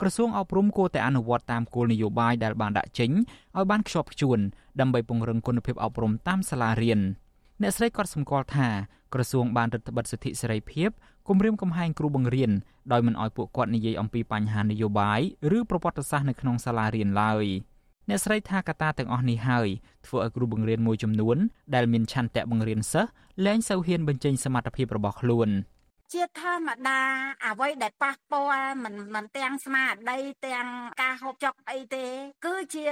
[0.00, 3.10] ក្រសួងអប់រំគួរតែអនុវត្តតាមគោលនយោបាយដែលបានដាក់ចេញ
[3.56, 4.38] ឲ្យបានខ្ជាប់ខ្ជួន
[4.80, 7.00] ដើម្បីពង្រឹងគុណភាពអប់រំតាមសាលារៀន
[7.62, 8.68] អ្នកស្រីក៏សម្គាល់ថា
[9.14, 10.90] ក្រសួងបានរដ្ឋបិទសិទ្ធិសេរីភាព
[11.28, 12.50] គម្រាមកំហែងគ្រូបង្រៀន
[12.92, 15.20] ដោយមិនឲ្យពួកគាត់និយាយអំពីបញ្ហានយោបាយ
[15.56, 17.44] ឬប្រវត្តិសាស្ត្រនៅក្នុងសាលារៀនឡើយ
[18.08, 19.68] អ្នកស្រីថាកត្តាទាំងអស់នេះហើយ
[20.06, 21.36] ធ្វើឲ្យគ្រូបង្រៀនមួយចំនួន
[21.74, 23.10] ដែលមានឆន្ទៈបង្រៀនសិស្ស
[23.44, 25.48] លែងសូវហ៊ានបញ្ចេញសមត្ថភាពរបស់ខ្លួន។
[26.14, 27.00] ជាធម្មតា
[27.44, 30.66] អ្វីដែលប៉ះពាល់មិនមិនទាំងស្មារតីទាំង
[31.02, 32.06] ការហូបចុកអីទេ
[32.46, 32.86] គឺជា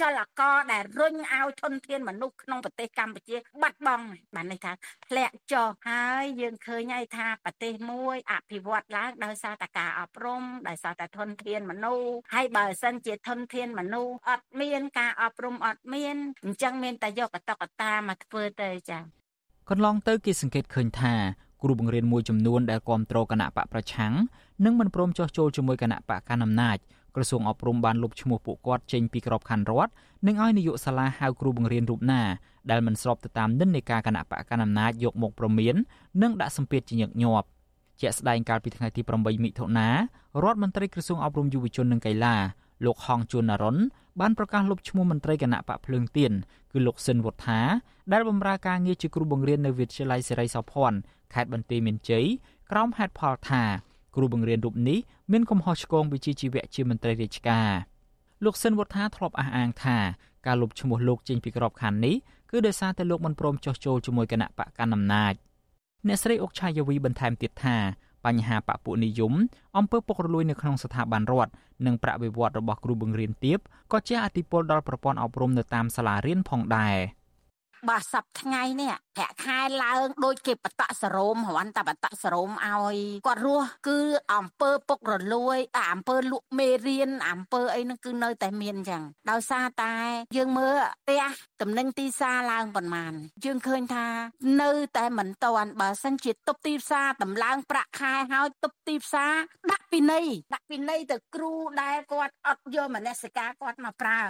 [0.00, 4.72] ចលករដែលរុញឲ្យធនធានមនុស្សក្នុងប្រទេសកម្ពុជាបាត់បង់បានន័យថា
[5.06, 19.02] ធ្លាក់ចុះហើយយើងឃើញហើយថាប្រទេសមួយអភិវឌ្ឍឡើងដោយសារតែការអប់រំដោយសារតែធនធានមនុស្សហើយបើសិនជាធនធានមនុស្សអត់មានការអប់រំអត់មានអញ្ចឹងមានតែយកកតកតាមកធ្វើទៅចា៎
[19.70, 21.14] កន្លងទៅគេសង្កេតឃើញថា
[21.62, 24.12] គ្រូបង្រៀនមួយចំនួនដែលគ្រប់គ្រងគណៈបកប្រឆាំង
[24.64, 26.76] និងមិនព្រមចោះចូលជាមួយគណៈបកកណ្ដាលអំណាច
[27.14, 29.92] ក្រសួងអប់រំបានលុបឈ្មោះពួកគាត់ចេញពីក្របខ័ណ្ឌរដ្ឋ
[30.26, 32.22] និងឲ្យនាយកសាលាហៅគ្រូបង្រៀនរូបណា
[32.70, 35.74] ដែលមិនស្របទៅតាមនិន្នាការគណៈបកកណ្ដាលអំណាចយកមកប្រមាន
[36.22, 37.46] និងដាក់សម្ពាធជាញឹកញាប់
[38.00, 39.88] ជាក់ស្ដែងកាលពីថ្ងៃទី8មិថុនា
[40.42, 42.36] រដ្ឋមន្ត្រីក្រសួងអប់រំយុវជននិងកីឡា
[42.84, 43.76] លោកហងជួននរុន
[44.20, 46.32] បានប្រកាសលុបឈ្មោះមន្ត្រីគណៈបកភ្លើងទៀន
[46.72, 47.60] គឺលោកស៊ិនវុធា
[48.12, 50.98] ដែលបម្រើការងារជាគ្រូបង្រៀននៅវិទ្យាល័យសេរីសោភ័ណ្ឌ
[51.34, 52.26] ខេត្តបន្ទាយមានជ័យ
[52.70, 53.62] ក្រោមហេតុផលថា
[54.16, 54.98] គ្រូបង្រៀនរូបនេះ
[55.32, 57.70] មានកំហុសឆ្គងវិជ្ជាជីវៈជាមន្ត្រីរាជការ
[58.44, 59.98] លោកស៊ិនវុធាធ្លាប់អះអាងថា
[60.46, 62.16] ការលុបឈ្មោះលោកចេញពីក្របខ័ណ្ឌនេះ
[62.50, 65.34] គឺដោយសារតែលោកមិនព្រមចោះចូលជាមួយគណៈបកកណ្ដាលអំណាច
[66.06, 67.76] អ្នកស្រីអុកឆាយាវីបន្ថែមទៀតថា
[68.28, 69.32] បញ្ហាបពុនិយម
[69.78, 71.52] អំពើពុករលួយនៅក្នុងស្ថាប័នរដ្ឋ
[71.86, 73.58] និងប្រាក់បៀវត្សរបស់គ្រូបង្រៀនទៀប
[73.92, 76.96] ក៏ជះឥទ្ធិពលដល់ប្រព័ន្ធអប់រំនៅតាមសាលារៀនផងដែរ។
[77.88, 83.98] បើសប្ថ្ងៃនេះប្រាក់ខែឡើងដូចគេបតសរោមរវ័នតែបតសរោមឲ្យគាត់រស់គឺ
[84.34, 89.94] អំពើពុករលួយតែអំពើលក់មេរៀនអំពើអីហ្នឹងគឺនៅតែមានអញ្ចឹងដោយសារតែ
[90.36, 91.24] យើងមើលផ្ទះ
[91.62, 93.12] តំណែងទីផ្សារឡើងប៉ុន្មាន
[93.44, 94.06] យើងឃើញថា
[94.62, 99.32] នៅតែមិនតាន់បើសិនជាទប់ទីផ្សារតម្លើងប្រាក់ខែហើយទប់ទីផ្សារ
[99.70, 100.20] ដាក់ពីនៃ
[100.54, 101.52] ដាក់ពីនៃទៅគ្រូ
[101.82, 104.22] ដែលគាត់អត់យកមនសិការគាត់មកប្រើ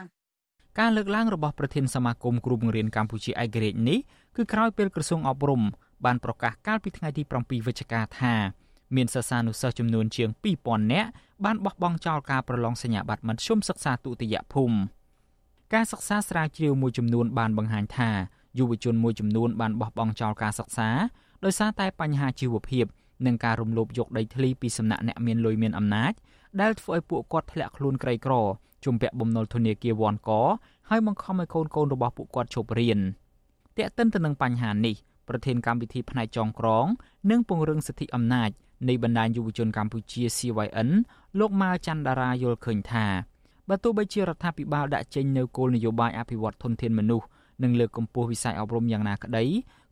[0.79, 3.99] ការលើកឡើងរបស់ប្រធានសមាគមគ្រូបង្រៀនកម្ពុជាឯករាជ្យនេះ
[4.37, 5.63] គឺក្រោយពេលក្រសួងអប់រំ
[6.05, 8.35] បានប្រកាសកាលពីថ្ងៃទី7វិច្ឆិកាថា
[8.97, 10.29] មានសិស្សានុសិស្សចំនួនជាង
[10.61, 11.11] 2000នាក់
[11.45, 14.77] បានបោះបង់ចោលការប្រឡងសញ្ញាបត្រមធ្យមសិក្សាទុតិយភូមិ
[15.75, 18.11] ការសិក្សាស្រាវជ្រាវមួយចំនួនបានបង្ហាញថា
[18.59, 20.89] យុវជនមួយចំនួនបានបោះបង់ចោលការសិក្សា
[21.45, 22.85] ដោយសារតែបញ្ហាជីវភាព
[23.27, 26.13] និងការរំលោភយកដីធ្លីពីសំណាក់អ្នកមានលុយមានអំណាច
[26.61, 28.35] ដែលធ្វើឲ្យពួកគាត់ធ្លាក់ខ្លួនក្រីក្រ
[28.85, 30.31] ជំពាក់បំណុលធនាគារវ៉ាន់ក
[30.89, 33.01] ហើយបង្ខំឲ្យកូនកូនរបស់ពួកគាត់ឈប់រៀន
[33.77, 34.95] តែកតិនទៅនឹងបញ្ហានេះ
[35.29, 36.87] ប្រធានកម្មវិធីផ្នែកចងក្រង
[37.31, 38.51] និងពង្រឹងសិទ្ធិអំណាច
[38.89, 40.91] នៃបណ្ដាញយុវជនកម្ពុជា CYN
[41.39, 43.07] លោកម៉ាល់ច័ន្ទដារាយល់ឃើញថា
[43.69, 47.27] បើទោះបីជារដ្ឋាភិបាលដាក់ចេញនូវគោលនយោបាយអភិវឌ្ឍធនធានមនុស្ស
[47.63, 49.45] និងលើកកម្ពស់វិស័យអប់រំយ៉ាងណាក្តី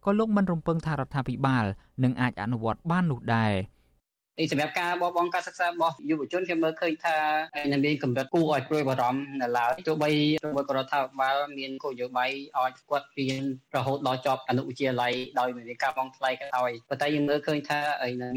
[0.04, 1.64] ក៏លោកមិនរំពឹងថារដ្ឋាភិបាល
[2.02, 3.52] នឹងអាចអនុវត្តបាននោះដែរ។
[4.52, 7.16] សម្រាប់ការបោះបង់ការសិក្សារបស់យុវជនខ្ញុំមើលឃើញថា
[7.72, 10.10] នៅមានកម្រិតគួរឲ្យព្រួយបារម្ភនៅឡើយទោះបី
[10.46, 13.42] របស់រដ្ឋាភិបាលមានគោលនយោបាយឲ្យគាត់រៀន
[13.76, 17.80] រហូតដល់ចប់អនុវិទ្យាល័យដោយមិនមានការបង់ថ្លៃក៏ដោយប៉ុន្តែយើងមើលឃើញថា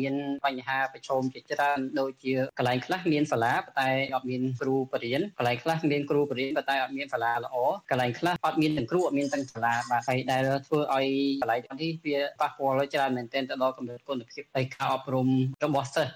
[0.01, 7.55] មានបញ្ហាប្រឈមជាច្រើនដូចជាកន្លែងខ្លះមានសាលាប៉ុន្តែអត់មានគ្រូបរិញ្ញាកន្លែងខ្លះមានគ្រូបរិញ្ញាប៉ុន្តែអត់មានសាលាល្អ
[7.91, 11.07] កន្លែងខ្លះអត់មានទាំងគ្រូអត់មានទាំងសាលាបាទហើយដែលធ្វើឲ្យ
[11.41, 15.27] កន្លែងនេះវាប៉ះពាល់ច្រើនមែនទែនទៅដល់កម្រិតគុណភាពនៃការអប់រំ
[15.65, 16.11] របស់សិស្ស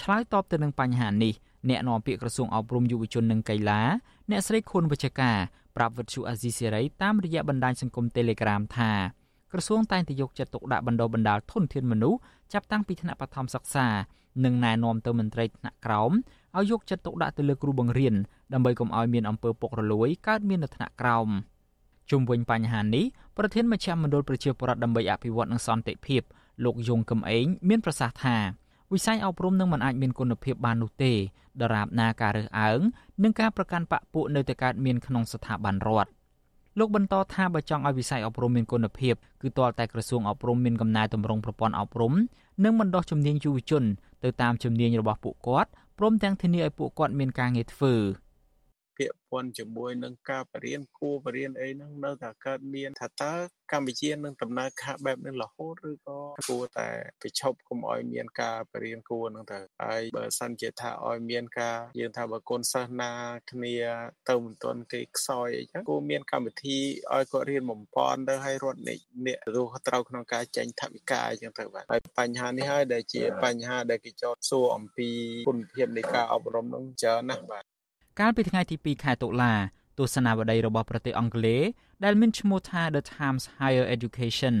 [0.00, 1.34] ឆ្លើយតបទៅនឹងបញ្ហានេះ
[1.68, 3.80] អ្នកនាំពាក្យក្រសួងអប់រំយុវជននិងកីឡា
[4.30, 5.36] អ្នកស្រីខុនវិជ្ជការ
[5.76, 8.92] ប្រាប់វិទ្យុអាស៊ីសេរីតាមរយៈបណ្ដាញសង្គម Telegram ថា
[9.52, 12.18] ក្រសួងតែងតែយកចិត្តទុកដាក់បណ្ដុះបណ្ដាលធនធានមនុស្ស
[12.52, 13.86] ចាប់តាំងពីថ្នាក់បឋមសិក្សា
[14.44, 16.12] និងណែនាំទៅមន្ត្រីថ្នាក់ក្រោម
[16.56, 18.14] ឲ្យយកចិត្តទុកដាក់ទៅលើគ្រូបង្រៀន
[18.52, 21.28] ដើម្បីកុំឲ្យមានអំពើពុករលួយកើតមាននៅថ្នាក់ក្រោម
[22.10, 23.04] ជុំវិញបញ្ហានេះ
[23.36, 26.22] ប្រធានមជ្ឈមណ្ឌលប្រជាពលរដ្ឋដើម្បីអភិវឌ្ឍនិងសន្តិភាព
[26.64, 28.36] លោកយងកឹមអេងមានប្រសាសន៍ថា
[28.94, 31.12] វិស័យអប់រំនឹងមិនអាចមានគុណភាពបាននោះទេ
[31.62, 32.80] ដរាបណាការរើសអើង
[33.22, 36.10] និងការប្រកាន់បកពួកនៅតែកើតមានក្នុងស្ថាប័នរដ្ឋ
[36.78, 42.12] លោកបន្តថាបើចង់ឲ្យវិស័យអប់រំមានគុណភាពគឺទាល់តែក្រសួងអប់រំមានកំណែទម្រង់ប្រព័ន្ធអប់រំ
[42.64, 43.84] និងបណ្ដុះជំនាញយុវជន
[44.24, 47.94] ទៅតាមជំនាញរបស់ពួកគាត់ព្រមទាំងធានាឲ្យពួកគាត់មានការងារធ្វើ
[49.00, 53.34] ពាក់ព័ន្ធជាមួយនឹងការបរៀនគួរបរៀនអីហ្នឹងនៅតែកើតមានថាតើ
[53.72, 56.88] កម្ពុជានឹងដំណើរការបែបនេះរហូតឬក៏គួរតែ
[57.22, 63.12] បញ្ឈប់កុំឲ្យមានការបរៀនគួរហ្នឹងទៅហើយបើសិនជាថាឲ្យមានការយើងថាបើកូនសិស្សណា
[63.50, 63.76] គ្នា
[64.28, 66.78] ទៅមិនទាន់គេខ្សោយអីចឹងគួរមានកម្មវិធី
[67.14, 75.08] ឲ្យគាត់រៀនបំពន់ទៅឲ្យរត់នេះអ្នកទទួលត្រូវក្នុងការចេញថវិកាអញ្ចឹងទៅបាទហើយបញ្ហានេះហើយដែលជាបញ្ហាដែលគេចោទសួរអំពី
[75.48, 77.64] គុណភាពនៃការអប់រំហ្នឹងច្រើនណាស់បាទ
[78.18, 79.52] កាលពីថ្ងៃទី2ខែតុលា
[79.98, 81.62] ទស្សនាវដ្តីរបស់ប្រទេសអង់គ្លេស
[82.04, 84.54] ដែលមានឈ្មោះថា The Times Higher Education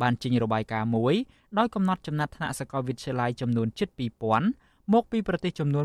[0.00, 1.14] បានចេញរបាយការណ៍មួយ
[1.58, 3.88] ដោយកំណត់ចំណាត់ថ្នាក់សាកលវិទ្យាល័យចំនួនជិត
[4.40, 5.84] 2000មកពីប្រទេសចំនួន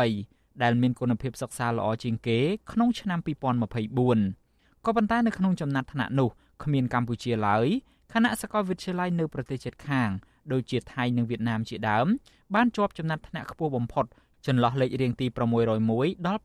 [0.00, 2.38] 108ដែលមានគុណភាពសិក្សាល្អជាងគេ
[2.72, 6.28] ក្នុងឆ្នាំ2024ក៏ប៉ុន្តែនៅក្នុងចំណាត់ថ្នាក់នោះ
[6.62, 7.66] គ្មានកម្ពុជាឡើយ
[8.12, 10.10] គណៈសាកលវិទ្យាល័យនៅប្រទេសជិតខាង
[10.52, 12.06] ដូចជាថៃនិងវៀតណាមជាដើម
[12.54, 14.06] បានជាប់ចំណាត់ថ្នាក់ខ្ពស់បំផុត
[14.46, 15.26] ចន្លោះលេខរៀងទី
[15.76, 16.40] 601ដល់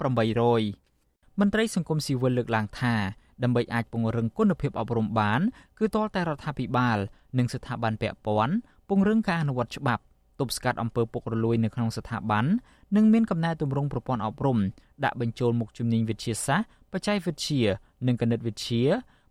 [0.65, 2.95] 800មន្ត្រីសង្គមស៊ីវិលលើកឡើងថា
[3.43, 5.41] ដើម្បីអាចពង្រឹងគុណភាពអប់រំបាន
[5.77, 6.97] គឺទាល់តែរដ្ឋាភិបាល
[7.37, 8.55] និងស្ថាប័នពាក់ព័ន្ធ
[8.89, 10.03] ពង្រឹងការអនុវត្តច្បាប់
[10.39, 12.45] ទប់ស្កាត់អំពើពុករលួយនៅក្នុងស្ថាប័ន
[12.95, 14.57] និងមានកំណែទម្រង់ប្រព័ន្ធអប់រំ
[15.03, 17.61] ដាក់បញ្ចូលមុខជំនាញវិទ្យាសាស្ត្របច្ចេកវិទ្យា
[18.07, 18.83] និងគណិតវិទ្យា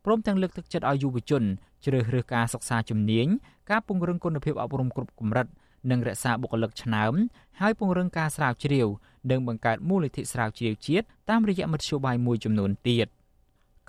[0.05, 1.43] ព្រមទាំងលើកទឹកចិត្តឲ្យយុវជន
[1.85, 3.27] ជ្រើសរើសការសិក្សាជំនាញ
[3.71, 5.47] ការពង្រឹងគុណភាពអប់រំគ្រប់កម្រិត
[5.91, 7.15] និងរក្សាបុគ្គលិកឆ្នើម
[7.61, 8.89] ហើយពង្រឹងការស្រាវជ្រាវ
[9.31, 13.09] និងបង្កើតមូលនិធិស្រាវជ្រាវជាតិតាមរយៈមធ្យោបាយមួយចំនួនទៀត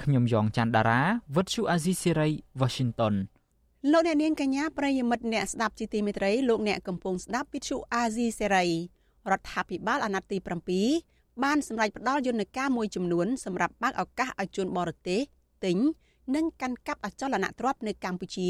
[0.01, 1.01] ខ្ញុំយ៉ងច័ន្ទដារា
[1.35, 2.29] វិទ្យុអាស៊ីសេរី
[2.61, 3.15] Washington
[3.91, 8.65] លោកអ្នកនាងកញ្ញាប្រិយមិត្តអ្នកស្ដាប់ជីទីមេត្រីលោកអ្នកកំពុងស្ដាប់វិទ្យុអាស៊ីសេរី
[9.31, 10.37] រដ្ឋាភិបាលអាណត្តិទី
[10.91, 15.21] 7បានសម្រេចផ្ដល់យន្តការមួយចំនួនសម្រាប់បើកឱកាសឲ្យជនបរទេស
[15.65, 15.77] ទិញ
[16.35, 18.49] និងកាន់កាប់អចលនទ្រព្យនៅកម្ពុជា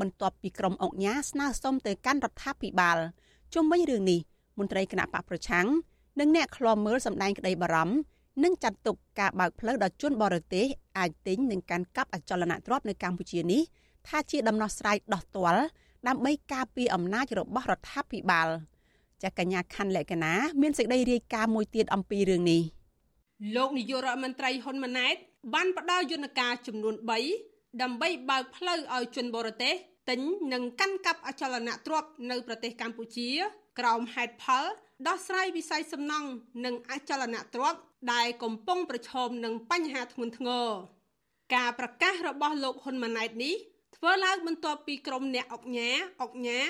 [0.00, 2.98] បន្ទាប់ពីក្រុមអង្គការស្នើសុំទៅកាន់រដ្ឋាភិបាល
[3.54, 4.20] ជុំវិញរឿងនេះ
[4.58, 5.66] មន្ត្រីគណៈបកប្រឆាំង
[6.20, 7.96] និងអ្នកឃ្លាំមើលសម្ដែងក្តីបារម្ភ
[8.44, 10.66] និងចាត់ទុកការបើកផ្លូវដល់ជនបរទេស
[10.98, 13.62] អាចទិញនិងកាន់កាប់អចលនទ្រព្យនៅកម្ពុជានេះ
[14.08, 15.62] ថាជាដំណោះស្រាយដោះទាល់
[16.08, 18.48] ដើម្បីការពារអំណាចរបស់រដ្ឋាភិបាល
[19.22, 22.62] ចាកញ្ញាខណ្ឌលក្ខណាមានសេចក្តីរាយការណ៍មួយទៀតអំពីរឿងនេះ
[23.56, 25.16] លោកនាយករដ្ឋមន្ត្រីហ៊ុនម៉ាណែត
[25.54, 29.74] បានផ្ដល់យន្តការចំនួន3 ដើម្បីបើកផ្លូវឲ្យជនបរទេស
[30.10, 30.20] ទិញ
[30.52, 33.28] និងកាន់កាប់អចលនទ្រព្យនៅប្រទេសកម្ពុជា
[33.78, 34.64] ក្រោមហេតុផល
[35.06, 36.28] ដោះស្រាយវិស័យសំណង់
[36.64, 37.80] និងអចលនទ្រព្យ
[38.12, 40.68] ដែលកំពុងប្រឈមនឹងបញ្ហាធ្ងន់ធ្ងរ
[41.54, 43.54] ការប្រកាសរបស់លោកហ៊ុនម៉ាណែតនេះ
[44.04, 45.90] ធ្វើឡើងបន្ទាប់ពីក្រុមអ្នកអុកញ៉ា
[46.22, 46.60] អុកញ៉ា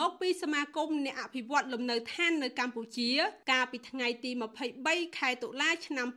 [0.00, 3.10] មកពីសមាគមអ្នកអភិវឌ្ឍលំនៅឋាននៅកម្ពុជា
[3.50, 4.30] កាលពីថ្ងៃទី
[4.74, 6.08] 23ខែតុលាឆ្នាំ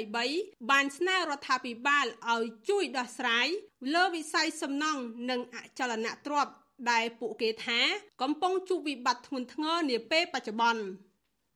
[0.00, 3.46] 2023បានស្នើរដ្ឋាភិបាលឲ្យជួយដោះស្រាយ
[3.94, 6.52] លើវិស័យសំណង់និងអចលនទ្រព្យ
[6.90, 7.80] ដែលពួកគេថា
[8.22, 10.82] កំពុងជួបវិបត្តិធ្ងន់ធ្ងរនាពេលបច្ចុប្បន្ន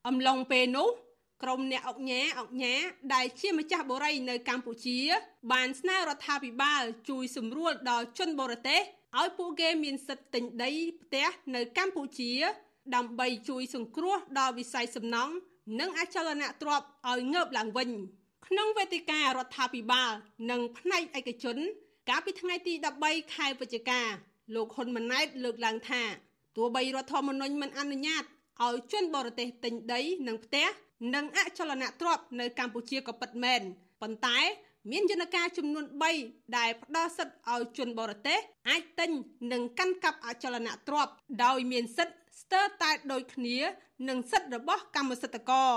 [0.09, 0.89] អំឡុងពេលនោះ
[1.43, 2.75] ក្រុមអ្នកអុកញ៉ាអុកញ៉ា
[3.15, 4.99] ដែលជាម្ចាស់បូរីនៅកម្ពុជា
[5.53, 8.81] បានស្នើរដ្ឋាភិបាលជួយសម្រួលដល់ជនបរទេស
[9.19, 10.71] ឲ្យពួកគេមានសិទ្ធិទិញដី
[11.03, 12.33] ផ្ទះនៅកម្ពុជា
[12.95, 15.35] ដើម្បីជួយសង្គ្រោះដល់វិស័យសំណង់
[15.81, 17.91] និងអចលនទ្រព្យឲ្យងើបឡើងវិញ
[18.47, 20.13] ក្នុងវេទិការដ្ឋាភិបាល
[20.51, 21.57] និងផ្នែកឯកជន
[22.09, 22.75] កាលពីថ្ងៃទី
[23.05, 24.01] 13ខែវិច្ឆិកា
[24.55, 26.03] លោកហ៊ុនម៉ាណែតលើកឡើងថា
[26.57, 28.25] ទោះបីរដ្ឋធម្មនុញ្ញមិនអនុញ្ញាត
[28.65, 30.67] ឲ្យជនបរទេសទិញដីនិងផ្ទះ
[31.15, 33.61] និងអចលនទ្រព្យនៅកម្ពុជាក៏ពិតមែន
[34.01, 34.39] ប៉ុន្តែ
[34.91, 35.85] មានយន្តការចំនួន
[36.21, 38.39] 3ដែលផ្ដល់សិទ្ធិឲ្យជនបរទេស
[38.69, 39.11] អាចទិញ
[39.53, 41.13] និងកាន់កាប់អចលនទ្រព្យ
[41.45, 43.57] ដោយមានសិទ្ធិស្ទើរតែដូចគ្នា
[44.09, 45.73] នឹងសិទ្ធិរបស់កម្មសិទ្ធិករ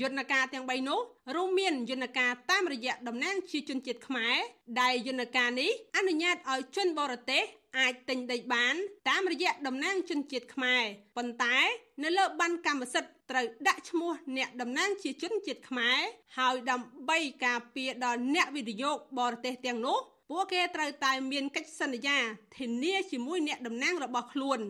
[0.00, 1.00] យន្តការទាំង3នោះ
[1.34, 4.36] រួមមានយន្តការតាមរយៈតំណាងជាជនជាតិខ្មែរ
[4.80, 7.42] ដែលយន្តការនេះអនុញ្ញាតឲ្យជនបរទេស
[7.76, 8.74] អាចទិញដីបាន
[9.08, 10.82] តាមរយៈតំណាងជនជាតិខ្មែរ
[11.16, 11.56] ប៉ុន្តែ
[12.02, 15.98] នៅលើប័ណ្ណកម្មសិទ្ធិត្រូវដាក់ឈ្មោះអ្នកតំណាងជាជនជាតិខ្មែរ
[16.38, 19.98] ហើយដើម្បីការពារដល់អ្នកវិនិយោគបរទេសទាំងនោះ
[20.30, 22.18] ពួកគេត្រូវតែមានកិច្ចសន្យា
[22.56, 24.60] ធានាជាមួយអ្នកតំណាងរបស់ខ្លួន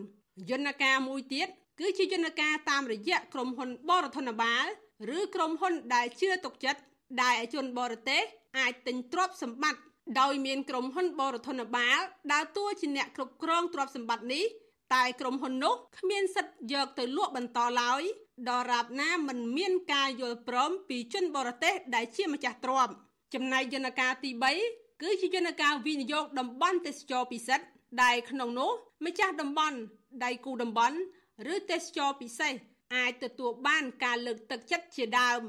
[0.49, 1.47] យន្តការមួយទៀត
[1.79, 4.65] គឺជាយន្តការតាមរយៈក្រុមហ៊ុនបរធនបាល
[5.17, 6.81] ឬក្រុមហ៊ុនដែលជឿទុកចិត្ត
[7.23, 8.23] ដែលជនបរទេស
[8.57, 9.81] អាចទិញទ្រព្យសម្បត្តិ
[10.19, 11.99] ដោយមានក្រុមហ៊ុនបរធនបាល
[12.33, 14.45] ដើរតួជាអ្នកគ្រប់គ្រងទ្រព្យសម្បត្តិនេះ
[14.93, 18.01] តែក្រុមហ៊ុននោះគ្មានសិទ្ធិយកទៅលក់បន្តឡើយ
[18.49, 22.93] ដរាបណាមិនមានការយល់ព្រមពីជនបរទេសដែលជាម្ចាស់ទ្រព្យ
[23.33, 24.31] ចំណែកយន្តការទី
[24.65, 27.65] 3គឺជាយន្តការវិនិយោគតំបន់ទេសចរពិសិដ្ឋ
[28.03, 28.71] ដែលក្នុងនោះ
[29.05, 29.77] ម្ចាស់តំបន់
[30.23, 30.97] ដៃគូតំបន់
[31.53, 32.53] ឬទេសចរពិសេស
[32.95, 35.41] អាចទទួលបានការលើកទឹកចិត្តជាដើម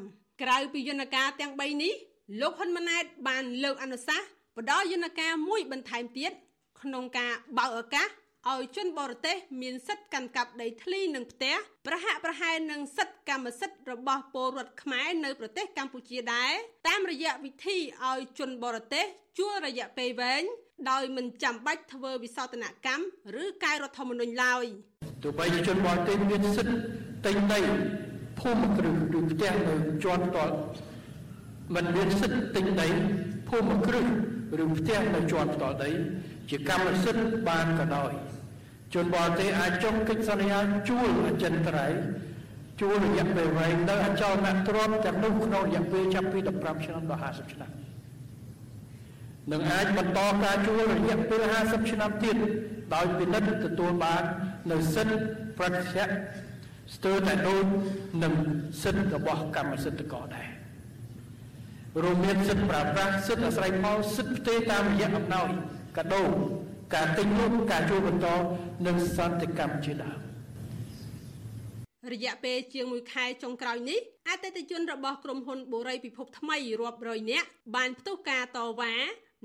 [0.42, 1.94] ក្រៅពីយន្តការទាំង3នេះ
[2.40, 4.28] លោកហ៊ុនម៉ាណែតបានលើកអនុសាសន៍
[4.58, 6.32] ផ្ដល់យន្តការមួយបន្ថែមទៀត
[6.82, 8.08] ក្នុងការបើកឱកាស
[8.48, 11.54] ឲ្យជនបរទេសមានសិទ្ធិកាន់កាប់ដីធ្លីនិងផ្ទះ
[11.86, 16.52] ប្រហាក់ប្រហែលនឹងសិទ្ធិកម្មសិទ្ធិរបស់ពលរដ្ឋខ្មែរនៅប្រទេសកម្ពុជាដែរ
[16.88, 17.78] តាមរយៈវិធី
[18.08, 19.04] ឲ្យជនបរទេស
[19.38, 20.42] ជួលរយៈពេលវែង
[20.90, 23.04] ដោយមិនចាំបាច់ធ្វើវិសោធនកម្ម
[23.42, 24.64] ឬកែរដ្ឋធម្មនុញ្ញឡើយ
[25.22, 26.76] ទោះបីជាជនបរទេសមានសិទ្ធិ
[27.26, 27.60] ទិញដី
[28.40, 29.74] ភូមិគ្រឹះឬផ្ទះនៅ
[30.04, 30.54] ជាន់ផ្ទាល់
[31.74, 32.88] មិនមានសិទ្ធិទិញដី
[33.48, 34.06] ភូមិគ្រឹះ
[34.62, 35.90] ឬផ្ទះនៅជាន់ផ្ទាល់ដី
[36.50, 38.12] ជាកម្មសិទ្ធិបានក៏ដោយ
[38.94, 42.00] ជនបរទេសអាចចុះកិច្ចសន្យាជួលអចិន្ត្រៃយ៍
[42.80, 47.70] ជួលរយៈពេលវែងនៅអចលនទ្រព្យទាំងនោះក្នុងរយៈពេលចាប់ពី15ឆ្នាំដល់50ឆ្នាំ
[49.52, 52.36] នឹងអាចបន្តការជួលរយៈពេល50ឆ្នាំទៀត
[52.94, 54.22] ដោយពិនិត្យទទួលបាន
[54.70, 55.18] នៅសិទ្ធិ
[55.58, 56.06] ប្រតិយៈ
[56.94, 57.64] ស្ទើរតែដូច
[58.22, 58.34] នឹង
[58.82, 60.49] សិទ្ធិរបស់កម្មសិទ្ធិករដែរ
[61.98, 65.48] រួមមានសិទ្ធិប្រើប្រាស់សិទ្ធិអាស្រ័យផលសិទ្ធិផ្ទេរតាមរយៈអំណោយ
[65.96, 66.22] កាដូ
[66.94, 68.26] ការទិញលក់ការជួលបន្ត
[68.86, 70.18] និងសន្តិកម្មជាដើម
[72.12, 78.94] រយៈពេលជាង1ខែចុងក្រោយនេះអតិថិជនរបស់ក្រុមហ៊ុនបូរីពិភពថ្មីរាប់រយនាក់បានផ្ទុះការតវ៉ា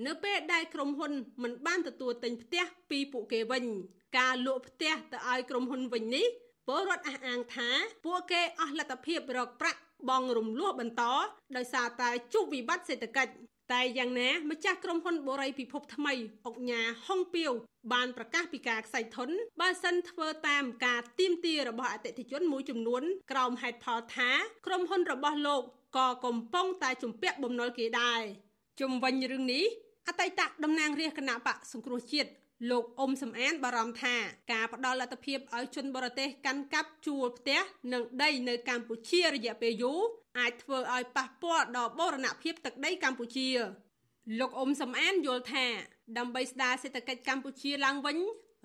[0.05, 1.11] នៅពេលដែលក្រុមហ៊ុន
[1.43, 3.63] មិនបានទទួលទិញផ្ទះពីពួកគេវិញ
[4.17, 6.25] ការលក់ផ្ទះទៅឲ្យក្រុមហ៊ុនវិញនេះ
[6.67, 7.69] ពលរដ្ឋអះអាងថា
[8.05, 9.79] ពួកគេអស់លទ្ធភាពរកប្រាក់
[10.09, 11.03] បង់រំលោះបន្ត
[11.57, 13.31] ដោយសារតែជួបវិបត្តិសេដ្ឋកិច្ច
[13.73, 16.13] តែយ៉ាងណាម្ចាស់ក្រុមហ៊ុនបូរីពិភពថ្មី
[16.45, 17.51] អុកញ៉ាហុងពីវ
[17.93, 19.29] បានប្រកាសពីការខ្សែធន
[19.61, 24.29] បើសិនធ្វើតាមការទៀមទារបស់អតិថិជនមួយចំនួនក្រោមហេតុផលថា
[24.65, 25.61] ក្រុមហ៊ុនរបស់លោក
[25.97, 28.21] ក៏កំពុងតែជំពាក់បំណុលគេដែរ
[28.81, 29.65] ជំវិញរឿងនេះ
[30.07, 32.29] អតីតតំណាងរាជគណៈបកសង្គ្រោះជាតិ
[32.69, 34.15] លោកអ៊ុំសំអានបារម្ភថា
[34.51, 37.59] ការផ្ដល់លទ្ធភាពឲ្យជនបរទេសកាន់កាប់ជួលផ្ទះ
[37.93, 40.01] និងដីនៅកម្ពុជារយៈពេលយូរ
[40.39, 43.49] អាចធ្វើឲ្យប៉ះពាល់ដល់បូរណភាពទឹកដីកម្ពុជា
[44.39, 45.65] លោកអ៊ុំសំអានយល់ថា
[46.17, 48.17] ដើម្បីស្ដារសេដ្ឋកិច្ចកម្ពុជាឡើងវិញ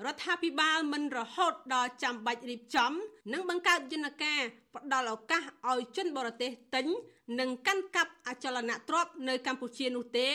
[0.07, 2.93] រដ្ឋាភិបាលមិនរហូតដល់ចាំបាច់រៀបចំ
[3.32, 4.41] និងបង្កើតយន្តការ
[4.74, 6.86] ផ្ដល់ឱកាសឲ្យជនបរទេសទិញ
[7.41, 10.28] និងកាន់កាប់អចលនទ្រព្យនៅកម្ពុជានោះទេ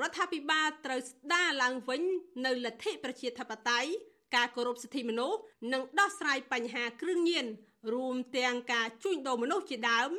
[0.00, 2.02] រដ្ឋាភិបាលត្រូវស្ដារឡើងវិញ
[2.46, 3.90] នៅលទ្ធិប្រជាធិបតេយ្យ
[4.36, 5.38] ការគោរពសិទ្ធិមនុស្ស
[5.72, 7.46] និងដោះស្រាយបញ្ហាគ្រឿងញៀន
[7.92, 10.10] រួមទាំងការជួញដូរមនុស្សជាដើម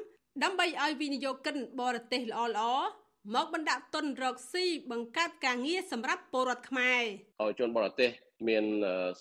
[0.43, 2.85] ដើម្បីឲ្យវិនិយោគិនបរទេសល្អៗ
[3.35, 7.01] មកបណ្ដាក់ទុនរកស៊ីបង្កើតការងារសម្រាប់ពលរដ្ឋខ្មែរ
[7.41, 8.11] ឲ្យជនបរទេស
[8.47, 8.65] មាន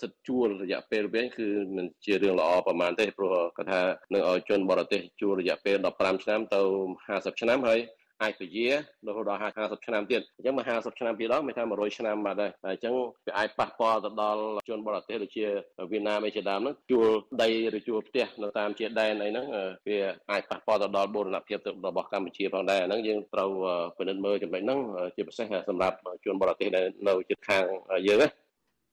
[0.00, 3.80] សិទ្ធិជួលរយៈពេលវែងគឺមិនជារឿងល្អប្រហែលទេព្រោះគាត់ថា
[4.12, 6.60] នឹងឲ្យជនបរទេសជួលរយៈពេល15ឆ្នាំទៅ
[7.00, 7.80] 50ឆ្នាំហើយ
[8.22, 8.66] អាចពជា
[9.06, 12.94] រហូតដល់50ឆ្នាំទៀតអញ្ចឹងមក50ឆ្នាំពីរដងមានថា100ឆ្នាំបាទដែរអញ្ចឹង
[13.26, 15.44] វាអាចប៉ះពាល់ទៅដល់ជនបរទេសដូចជា
[15.90, 17.08] វៀតណាមឯជាដើមហ្នឹងជួល
[17.42, 19.46] ដីឬជួលផ្ទះនៅតាមជាដែនអីហ្នឹង
[19.88, 19.98] វា
[20.30, 23.50] អាចប៉ះពាល់ទៅដល់បូរណភាពរបស់កម្ពុជាផងដែរអាហ្នឹងយើងត្រូវ
[23.98, 24.80] ពិនិត្យមើលចំណុចហ្នឹង
[25.16, 27.64] ជាពិសេសសម្រាប់ជនបរទេសដែលនៅជិតខាង
[28.06, 28.28] យើងណា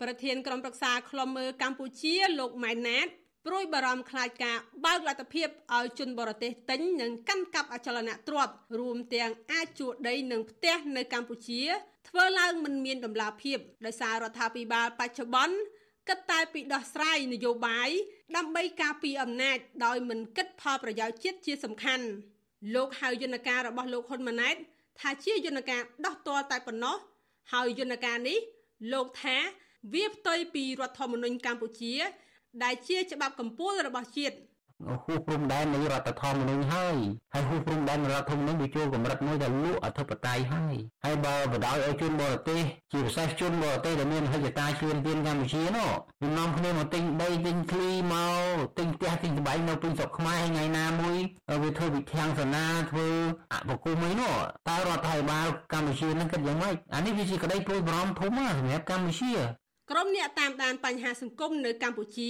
[0.01, 3.07] ប្រធានក្រុមប្រឹក្សាខ្លំមើលកម្ពុជាលោកម៉ែនណាត
[3.45, 11.61] ព្រួយបារម្ភខ្លាចការបើកលទ្ធភាពឲ្យជនបរទេសទិញនិងកាន់កាប់អចលនទ្រព្យរួមទាំងអាចជួលដីនិងផ្ទះនៅកម្ពុជា
[12.09, 15.55] ធ្វើឡើងមិនមានដំណាភាពដោយសាររដ្ឋាភិបាលបច្ចុប្បន្ន
[16.09, 17.89] គិតតែពីដោះស្រាយនយោបាយ
[18.37, 22.05] ដើម្បីការពារអំណាចដោយមិនគិតផលប្រយោជន៍ជាតិជាសំខាន់
[22.75, 24.55] លោកហៅយន្តការរបស់លោកហ៊ុនម៉ាណែត
[24.99, 26.97] ថាជាយន្តការដោះទាល់តែប៉ុណ្ណោះ
[27.53, 28.37] ហើយយន្តការនេះ
[28.93, 29.37] លោកថា
[29.93, 31.93] វាផ្ទុយពីរដ្ឋធម្មនុញ្ញកម្ពុជា
[32.61, 34.35] ដែលជាច្បាប់កម្ពុជារបស់ជាតិ
[35.03, 36.95] ហួសព្រំដែននៃរដ្ឋធម្មនុញ្ញហើយ
[37.33, 45.89] ហើយហួសព្រំដែនរដ្ឋធម្មនុញ្ញវាចូលកម្រិតមួយដែលលក់អធិបតេយ្យហើយហើយបើបដ ாய் ឲ្យជនបរទេសជាពិសេសជនបរទេសដែលមានហិច្ចតាឈ្លានពានកម្ពុជានោះ
[46.21, 48.15] វានាំគ្នាមកទិញដីទិញឃ្លីម
[48.53, 51.17] កទិញផ្ទះទិញសម្បែងនៅពេញស្រុកខ្មែរថ្ងៃណាមួយ
[51.63, 53.07] វាធ្វើវិធានសនាធ្វើ
[53.53, 54.33] អបគុំអីនោះ
[54.69, 59.33] តើរដ្ឋាភិបាលកម្ពុជានឹងគិតយ៉ាងម៉េចអានេះវាជាក្តីព្រួយបារម្ភធំណាស់សម្រាប់កម្ពុជា
[59.91, 62.29] ក្រុមអ្នកតាមដានបញ្ហាសង្គមនៅកម្ពុជា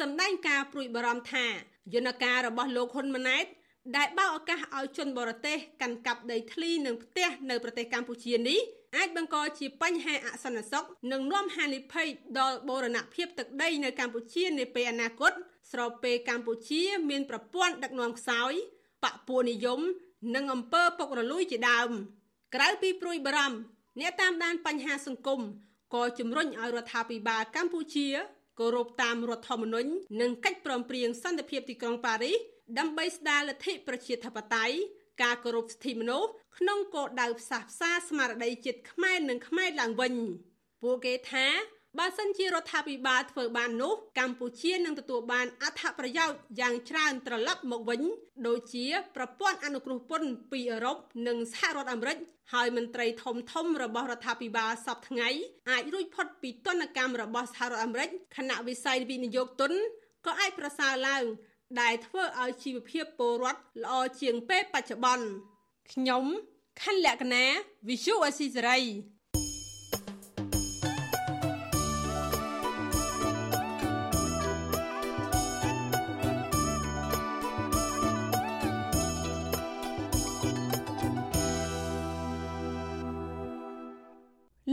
[0.00, 1.46] សម្ដែងការព្រួយបារម្ភថា
[1.94, 3.46] យន្តការរបស់លោកហ៊ុនម៉ាណែត
[3.96, 8.58] ដែលបើកឱកាសឲ្យជនបរទេសកាន់កាប់ដីធ្លីនិងផ្ទះនៅប្រទេសកម្ពុជានេះ
[8.96, 15.32] អាចបង្កជាបញ្ហាអសន្តិសុខនិងនាំហានិភ័យដល់បូរណភាពទឹកដីនៅកម្ពុជានាពេលអនាគត
[15.72, 18.52] ស្របពេលកម្ពុជាមានប្រព័ន្ធដឹកនាំខ្សោយ
[19.04, 19.80] បពុនិយម
[20.34, 21.90] និងអំពើពុករលួយជាដើម
[22.54, 23.58] ក្រៅពីព្រួយបារម្ភ
[24.00, 25.40] អ្នកតាមដានបញ្ហាសង្គម
[25.94, 28.08] ក៏ជំរុញឲ្យរដ្ឋាភិបាលកម្ពុជា
[28.60, 29.90] គោរពតាមរដ្ឋធម្មនុញ្ញ
[30.20, 32.36] និងកិច្ចព្រមព្រៀងសន្តិភាពទីក្រុងប៉ារីស
[32.78, 34.76] ដើម្បីស្ដារលទ្ធិប្រជាធិបតេយ្យ
[35.22, 36.28] ការគោរពសិទ្ធិមនុស្ស
[36.58, 40.14] ក្នុងគោលដៅផ្សះផ្សាស្មារតីជាតិខ្មែរនិងខ្មែរឡើងវិញ
[40.82, 41.46] ពួកគេថា
[41.98, 48.00] បើសិនជារដ្ឋាភិបាលធ្វើបាននោះកម្ពុជានឹងទទួលបានអត្ថប្រយោជន៍យ៉ាងច្រើនត្រឡប់មកវិញ
[48.46, 48.86] ដូចជា
[49.16, 52.18] ប្រព័ន្ធអនុគ្រោះពន្ធពីអឺរ៉ុបនិងសហរដ្ឋអាមេរិក
[52.52, 55.28] ហើយមន្ត្រីធំធំរបស់រដ្ឋាភិបាលសពថ្ងៃ
[55.70, 59.72] អាចរួចផុតពីទណ្ឌកម្មរបស់សហរដ្ឋអាមេរិកខណៈវិស័យវិនិយោគទុន
[60.26, 61.24] ក៏អាចប្រសើរឡើង
[61.80, 65.26] ដែលធ្វើឲ្យជីវភាពពលរដ្ឋល្អជាងពេលបច្ចុប្បន្ន
[65.92, 66.24] ខ្ញុំ
[66.82, 67.44] ខណ្ឌលក្ខណា
[67.88, 68.84] Visual Assisary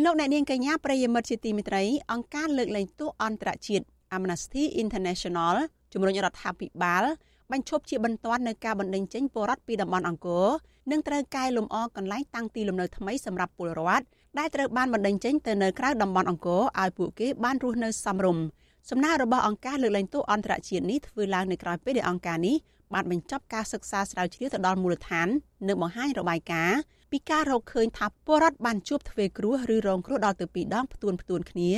[0.03, 3.85] លោកអ្នកនាងកញ្ញាប្រិយមិត្តជាទីមេត្រីអង្គការលើកលែងទោសអន្តរជាតិ
[4.15, 5.55] Amnesty International
[5.93, 7.03] ជំរុញរដ្ឋាភិបាល
[7.51, 10.47] បញ្ឈប់ជាបន្ទាន់នៅការបណ្តេញចេញពលរដ្ឋពីតំបន់អង្គរ
[10.91, 14.05] និងត្រូវកែលម្អកន្លែងតាំងទីលំនៅថ្មីសម្រាប់ពលរដ្ឋ
[14.39, 18.43] ដែលត្រូវបានបណ្តេញចេញទៅនៅក្រៅតំបន់អង្គរឲ្យពួកគេបានរស់នៅសមរម្យ
[18.89, 22.55] សំណើរបស់អង្គការលើកលែងទោសអន្តរជាតិនេះធ្វើឡើងនៅក្រៅពេលដែលអង្គការនេះ
[22.93, 25.27] បានបញ្ចប់ការសិក្សាស្រាវជ្រាវទៅដល់មូលដ្ឋាន
[25.67, 26.79] និងបង្ហាញរបាយការណ៍
[27.11, 31.71] ពីការរកឃើញថាពលរដ្ឋបានជួបទ្វេគ្រោះឬរងគ្រោះដល់ទៅពីរដងផ្ទួនផ្ទួនគ្នា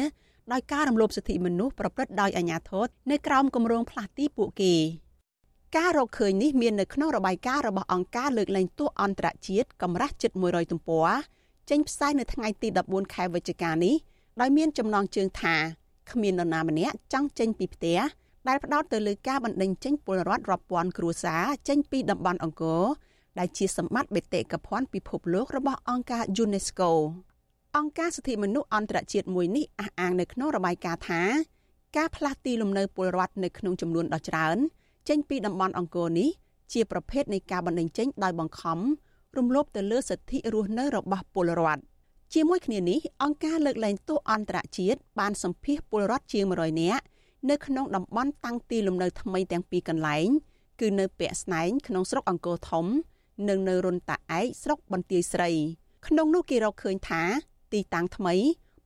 [0.52, 4.76] ដោយការរំលោភសិទ្ធិមនុស្សប្រព្រឹត្តដោយអាជ្ញាធរនៅក្រោមគម្រោងផ្លាស់ទីពួកគេ
[5.78, 11.10] ការរកឃើញនេះមាននៅក្នុងរបាយការណ៍របស់អង្គការលើកលែងទោសអន្តរជាតិកម្រាស់ជិត100ទំព័រ
[11.70, 13.96] ចេញផ្សាយនៅថ្ងៃទី14ខែវិច្ឆិកានេះ
[14.42, 15.56] ដោយមានចំណងជើងថា
[16.12, 18.00] គ្មាននរណាម្នាក់ចង់ចេញពីផ្ទះ
[18.48, 22.84] ដែលផ្ដោតទៅលើការបណ្ដេញចេញពលរដ្ឋរាប់ពាន់គ្រួសារចេញពីតំបន់អង្គរ
[23.40, 26.92] ដែលជាសម្បត្តិបេតិកភណ្ឌពិភពលោករបស់អង្គការ UNESCO
[27.78, 31.22] អង្គការសិទ្ធិមនុស្សអន្តរជាតិមួយនេះអះអាងនៅក្នុងរបាយការណ៍ថា
[31.98, 34.58] ការផ្លាស់ទីលំនៅពលរដ្ឋនៅក្នុងចំនួនដ៏ច្រើន
[35.10, 36.30] ចេញពីតំបន់អង្គរនេះ
[36.74, 38.80] ជាប្រភេទនៃការបណ្តេញចេញដោយបង្ខំ
[39.38, 41.84] រំលោភទៅលើសិទ្ធិរស់នៅរបស់ពលរដ្ឋ
[42.34, 47.04] ជាមួយគ្នានេះអង្គការលើកលែងទោសអន្តរជាតិបានសម្ភាសពលរដ្ឋជាង100នាក់
[47.50, 50.28] នៅក្នុងតំបន់តាំងទីលំនៅថ្មីទាំងពីរកន្លែង
[50.80, 52.86] គឺនៅពាក់ស្នែងក្នុងស្រុកអង្គរធំ
[53.50, 55.52] និងនៅរុនតាឯកស្រុកបន្ទាយស្រី
[56.08, 57.22] ក្នុងនោះគេរកឃើញថា
[57.74, 58.36] ទីតាំងថ្មី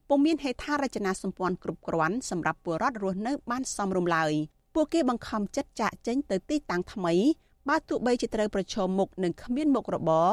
[0.10, 4.34] ពុំមានហេដ្ឋារចនាសម្ព័ន្ធគ្រប់គ្រាន់សម្រាប់ពលរដ្ឋរស់នៅបានសមរម្យឡើយ
[4.74, 7.14] ពួកគេបង្ខំចិត្តចាក់ចេញទៅទីតាំងថ្មី
[7.70, 10.30] បើទោះបីជាត្រូវប្រឈមមុខនឹងគ្មានមុខរបរ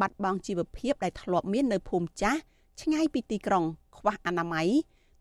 [0.00, 2.40] បាត់បង់ជីវភាពដែលធ្លាប់មាននៅភូមិចាស់
[2.80, 3.64] ឆ្ងាយពីទីក្រុង
[3.96, 4.68] ខ្វះអនាម័យ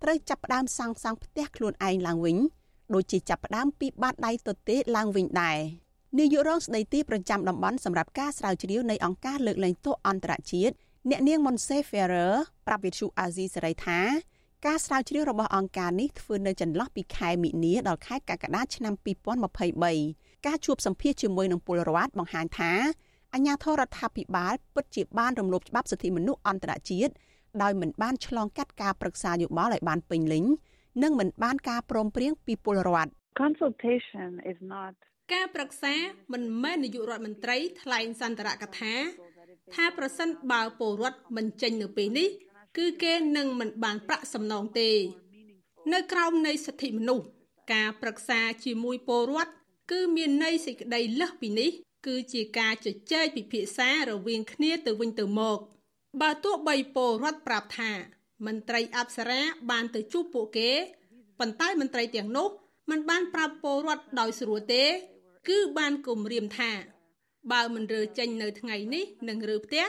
[0.04, 2.38] ត្រូវចាប់ផ្ដើមសាងសង់ផ្ទះខ្លួនឯងឡើងវិញ
[2.94, 5.58] ដូចជាចាប់ផ្ដើមពីបាតដៃទទេឡើងវិញដែរ
[6.20, 10.76] នាយករងស្ដីទីប្រចាំតំបន់សម្រាប់ការស្រាវជ្រាវនៃអង្គការលើកលែងទោសអន្តរជាតិ
[11.10, 12.34] អ្នកនាង Monse Ferrer
[12.68, 14.00] ប្រាប់វិទ្យុអាស៊ីសេរីថា
[14.66, 18.94] ការស្រាវជ្រាវរបស់អង្គការនេះធ្វើនៅចន្លោះពីខែមិនិនាដល់ខែកក្កដាឆ្នាំ
[19.70, 22.72] 2023ការជួបសម្ភាសជាមួយនឹងពលរដ្ឋបង្ហាញថា
[23.34, 27.14] អាញាធរដ្ឋាភិបាលពិតជាបានរំលោភច្បាប់សិទ្ធិមនុស្សអន្តរជាតិ
[27.62, 30.46] ដោយមិនបានឆ្លងកាត់ការប្រឹក្សាយោបល់ឲ្យបានពេញលេញ
[31.04, 33.12] និងមិនបានការព្រមព្រៀងពីពលរដ្ឋ
[33.44, 34.96] Consultation is not
[35.34, 35.96] ការប្រឹក្សា
[36.34, 38.94] មិនមែននាយករដ្ឋមន្ត្រីថ្លែងសន្ទរកថា
[39.76, 42.30] ថាប្រសិនបើពលរដ្ឋមិនចេញនៅពេលនេះ
[42.78, 44.90] គឺគេនឹងមិនបានប្រាក់សំណងទេ
[45.94, 47.26] នៅក្រោមនៃសិទ្ធិមនុស្ស
[47.74, 49.52] ការប្រឹក្សាជាមួយពលរដ្ឋ
[49.92, 51.70] គឺមានន័យសេចក្តីលើសពីនេះ
[52.08, 55.60] គឺជាការជជែកពិភាក្សារវាងគ្នាទៅវិញទៅមក
[56.22, 57.92] បើទោះបីពលរដ្ឋប្រាប់ថា
[58.46, 60.72] មន្ត្រីអប្សរាបានទៅជួបពួកគេ
[61.40, 62.50] ប៉ុន្តែមន្ត្រីទាំងនោះ
[62.92, 64.84] មិនបានប្រាប់ពលរដ្ឋដោយស្រួលទេ
[65.48, 66.72] គឺបានគំរាមថា
[67.52, 69.86] បើមិនរើចេញនៅថ្ងៃនេះនឹងរើផ្ទះ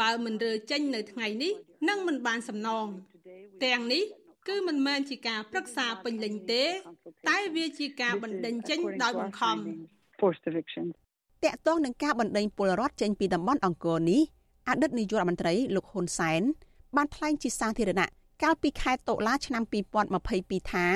[0.00, 1.52] បើមិនរើចេញនៅថ្ងៃនេះ
[1.88, 2.86] នឹងមិនបានសំណង
[3.64, 4.02] ទាំងនេះ
[4.48, 6.64] គឺមិនមែនជាការប្រឹក្សាពេញលេញទេ
[7.28, 9.56] តែវាជាការបណ្ដេញចេញដោយបង្ខំ
[10.20, 10.86] forced eviction
[11.44, 14.20] តកតងនឹងការបណ្ដេញពលរដ្ឋចេញពីតំបន់អង្គរនេះ
[14.68, 16.42] អតីតនាយករដ្ឋមន្ត្រីលោកហ៊ុនសែន
[16.96, 18.08] បានថ្លែងជាសាធារណៈ
[18.42, 19.62] កាលពីខែតុលាឆ្នាំ
[20.18, 20.86] 2022ថា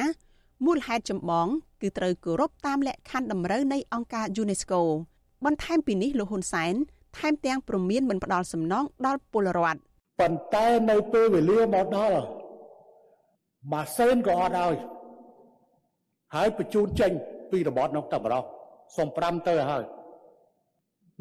[0.65, 1.49] មូលហេតុចម្បង
[1.83, 4.80] គឺត្រូវគោរពតាមលក្ខខណ្ឌតម្រូវនៃអង្គការ UNESCO
[5.45, 6.74] បន្ថែមពីនេះលោកហ៊ុនសែន
[7.18, 9.80] ថែមទាំងប្រមានមិនផ្ដល់សំណងដល់ពលរដ្ឋ
[10.20, 12.20] ប៉ុន្តែនៅពេលវេលាមកដល់
[13.72, 14.76] ម៉ាស៊ីនក៏អត់ឲ្យ
[16.35, 17.12] ហើយបញ្ជូនចេញ
[17.51, 18.45] ពីរបបនោះតែម្ដង
[18.97, 19.85] សុំ5ទៅហើយ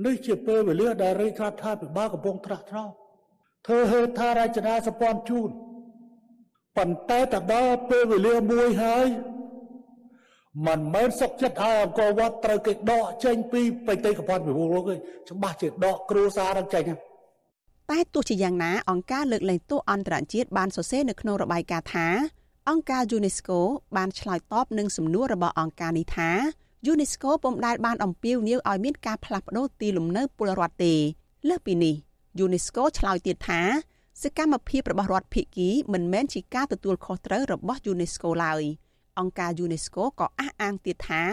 [0.06, 2.92] នេះជាពេលវេលាដែលរាជរដ្ឋាភិបាលកំពុងត្រាស់ត្រង់
[3.68, 5.50] ធ្វើហេដ្ឋារចនាសម្ព័ន្ធជូន
[6.78, 9.08] ប៉ុន្តែទៅដល់ពេលវេលាមួយហើយ
[10.66, 14.96] មិនមែនសុកចិត្តឲ្យអង្គរវត្តត្រូវគេដកចេញពីបេតិកភណ្ឌពិភពលោកទេ
[15.30, 16.84] ច្បាស់ជាដកគ្រួសារនឹងចេញ
[17.92, 22.08] តែទោះជាយ៉ាងណាអង្គការលើកលែងទោសអន្តរជាតិបានសរសេរនៅក្នុងរបាយការណ៍ថា
[22.70, 23.60] អង្គការ UNESCO
[23.98, 26.30] បានឆ្លើយតបនឹងសំណួររបស់អង្គការនេះថា
[26.92, 30.94] UNESCO ពុំដែលបានអំពាវនាវឲ្យមានការផ្លាស់ប្តូរទីលំនៅពលរដ្ឋទេ
[31.48, 31.96] លើសពីនេះ
[32.46, 33.62] UNESCO ឆ្លើយទៀតថា
[34.24, 38.64] សកម្មភាពរបស់រដ្ឋភាគីមិនមែនជាការទទួលខុសត្រូវរបស់ UNESCO ឡើយ
[39.20, 41.24] អង្គការ UNESCO ក៏អះអាងទៀតថា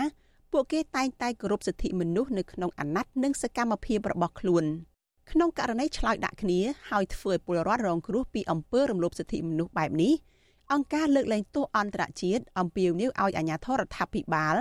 [0.52, 4.64] ពួកគេតែងតែគោរពសិទ្ធិមនុស្សនៅក្នុងអាណត្តិនិងសកម្មភាពរបស់ខ្លួន
[5.30, 6.60] ក្នុងករណីឆ្លើយដាក់គ្នា
[6.90, 10.12] ហើយធ្វើឲ្យពលរដ្ឋរងគ្រោះពីអំពើរំលោភសិទ្ធិមនុស្សបែបនេះ
[10.72, 14.56] អង្គការលើកលែងទោសអន្តរជាតិអំពាវនាវឲ្យអាជ្ញាធររដ្ឋាភិបាល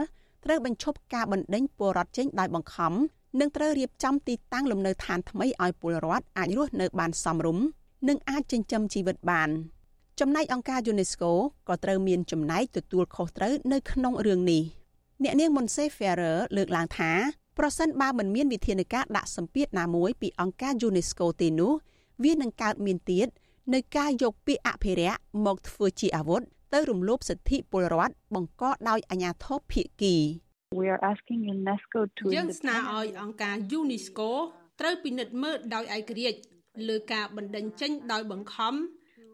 [0.45, 2.93] ត្រូវបញ្ឈប់ការបណ្តេញពលរដ្ឋចេញដោយបង្ខំ
[3.39, 7.65] និងត្រូវរៀបចំទីតាំងលំនៅឋានថ្មីឲ្យពលរដ្ឋអាចរស់នៅបានសមរម្យ
[8.07, 9.49] និងអាចចិញ្ចឹមជីវិតបាន
[10.22, 11.32] ចំណែកអង្គការ UNESCO
[11.68, 14.63] ក៏ត្រូវមានចំណែកទទួលខុសត្រូវនៅក្នុងរឿងនេះ
[15.24, 17.11] អ្នកនាង Monse Ferrer លើកឡើងថា
[17.57, 21.74] ប្រសិនបើមិនមានវិធានការដាក់សម្ពាធណាមួយពីអង្គការ UNESCO ទេនោះ
[22.24, 23.28] វានឹងកើតមានទៀត
[23.74, 26.41] នៅការយកពាក្យអភិរក្សមកធ្វើជាអាវុធ
[26.74, 30.15] ទៅរំលោភសិទ្ធិពលរដ្ឋបង្កដោយអាជ្ញាធរភាគី
[30.80, 34.30] We are asking UNESCO to យើងស្នើឲ្យអង្គការ UNESCO
[34.80, 36.39] ត្រូវពិនិត្យមើលដោយឯករាជ្យ
[36.89, 38.74] លើការបណ្តេញចេញដោយបង្ខំ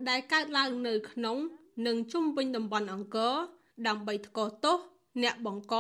[0.10, 1.38] ដែលកើតឡើងនៅក្នុង
[1.88, 3.36] និងជុំវិញតំបន់អង្គរ
[3.88, 4.78] ដើម្បីថ្កោលទោស
[5.24, 5.76] អ្នកបង្ក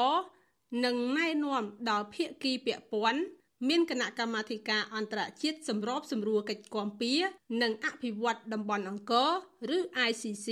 [0.85, 3.21] និងណែនាំដល់ភាគីពាក់ព័ន្ធ
[3.69, 7.13] មានគណៈកម្មាធិការអន្តរជាតិសម្របសម្រួលកិច្ចគាំពៀ
[7.61, 9.31] និងអភិវឌ្ឍតំបន់អង្គរ
[9.75, 10.47] ឬ ICC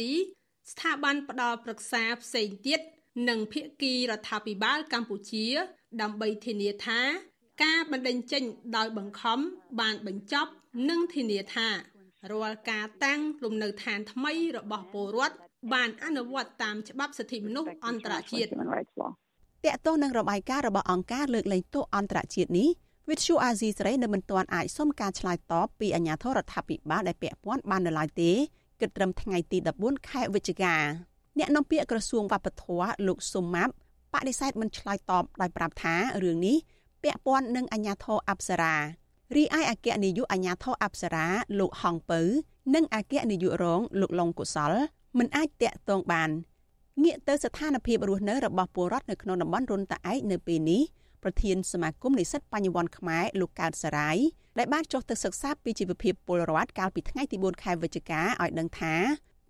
[0.71, 2.79] ស្ថាប័នផ្ដល់ប្រឹក្សាផ្សេងទៀត
[3.29, 5.45] និងភាគីរដ្ឋាភិបាលកម្ពុជា
[6.01, 7.01] ដើម្បីធានាថា
[7.63, 8.43] ការបណ្តេញចេញ
[8.77, 9.39] ដោយបង្ខំ
[9.79, 10.51] បានបញ្ចប់
[10.89, 11.69] និងធានាថា
[12.29, 15.35] រាល់ការតាំងលំនៅឋានថ្មីរបស់ពលរដ្ឋ
[15.73, 18.49] បានអនុវត្តតាមច្បាប់សិទ្ធិមនុស្សអន្តរជាតិត
[19.73, 22.69] កតោះនឹងរបាយការណ៍របស់អង្គការលើកលែងទោសអន្តរជាតិនេះ
[23.09, 28.31] វិទ្យុអាស៊ីសេរីនៅមិនទាន់អាចសុំការឆ្លើយតបពីអាជ្ញាធររដ្ឋាភិបាលដែលពាក់ព័ន្ធបាននៅឡើយទេ
[28.81, 30.75] គិតត្រឹមថ្ងៃទី14ខែវិច្ឆិកា
[31.39, 33.73] អ្នកនាំពាក្យក្រសួងវប្បធម៌លោកសុំម៉ាប់
[34.13, 36.57] បដិសេធមិនឆ្លើយតបដោយប្រាប់ថារឿងនេះ
[37.03, 38.75] ពាក់ព័ន្ធនឹងអាជ្ញាធរអប្សរា
[39.37, 41.27] រីឯអគ្គនាយកអាជ្ញាធរអប្សរា
[41.59, 42.21] លោកហងពៅ
[42.75, 44.73] និងអគ្គនាយករងលោកឡុងកុសល
[45.17, 46.29] មិនអាចតាក់ទងបាន
[47.03, 50.81] ងាកទៅស្ថានភាពរស់នៅរបស់ពលរដ្ឋនៅក្នុងតំបន់រុនតាឯកនៅពេលនេះ
[51.23, 54.17] ប្រធានសមាគមនិស្សិតបញ្ញវន្តខ្មែរលោកកើតសរាយ
[54.57, 58.95] ដែលបានចុះទៅសិក្សាពីជីវភាពពលរដ្ឋកាលពីថ្ងៃទី4ខែវិច្ឆិកាឲ្យដឹងថា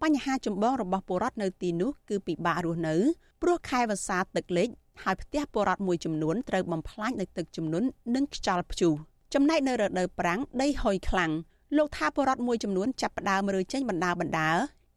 [0.02, 2.96] បញ្ហាចម្បងរបស់ពលរដ្ឋនៅទីនោះគឺពិបាករស់នៅ
[3.42, 4.70] ព្រោះខែវស្សាទឹកលិច
[5.04, 8.94] ហើយផ្ទះពលរដ្ឋមួយចំនួនត្រូវបំផ្លាញដោយទឹកជំនន់និងខ្យល់ព្យុះ
[9.34, 11.32] ចំណែកនៅរដូវប្រាំងដីហុយខ្លាំង
[11.78, 14.50] លោកថាពលរដ្ឋមួយចំនួនចាប់ផ្ដើមរើចេញបណ្ដាបណ្ដា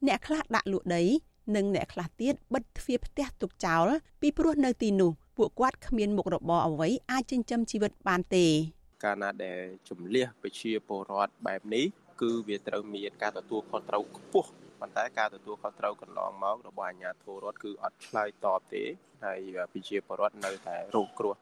[0.07, 1.03] អ្នកខ្លះដាក់លក់ដី
[1.57, 3.87] និងអ្នកខ្លះទៀតបិទទ្វារផ្ទះទុកចោល
[4.21, 8.47] ពីព្រោះនៅទីនោះពួកគាត់គ្មានមុខរបរអ្វីអាចចិញ្ចឹមជីវិតបានទេ
[9.05, 11.85] កាលណាដែលជំលះប្រជាពលរដ្ឋបែបនេះ
[12.21, 14.49] គឺវាត្រូវមានការទទួលខុសត្រូវខ្ពស់
[14.81, 18.83] ប៉ុន្តែការទទួលខុសត្រូវកន្លងមករបស់អាជ្ញាធររដ្ឋគឺអត់ឆ្លើយតបទេ
[19.25, 19.41] ហើយ
[19.73, 21.35] ប្រជាពលរដ្ឋនៅតែរងគ្រោះ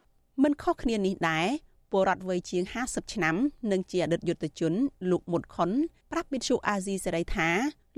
[0.43, 1.49] មិនខុសគ្នានេះដែរ
[1.93, 3.37] ពលរដ្ឋវ័យជាង50ឆ្នាំ
[3.73, 4.73] និងជាអតីតយុទ្ធជន
[5.11, 5.71] លោកមុតខុន
[6.13, 7.49] ប្រាប់វិទ្យុអាស៊ីសេរីថា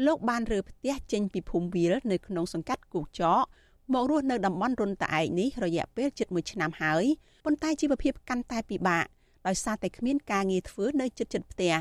[0.06, 3.40] លោកបានរើផ្ទះចេញពីភូមិវាលនៅក្នុងសង្កាត់គូចក
[3.92, 7.04] មករស់នៅតំបន់រុនតាឯកនេះរយៈពេលជិត1ឆ្នាំហើយ
[7.44, 9.04] ប៉ុន្តែជីវភាពកាន់តែពិបាក
[9.46, 11.74] ដោយសារតែគ្មានការងារធ្វើនៅជិតជិតផ្ទះ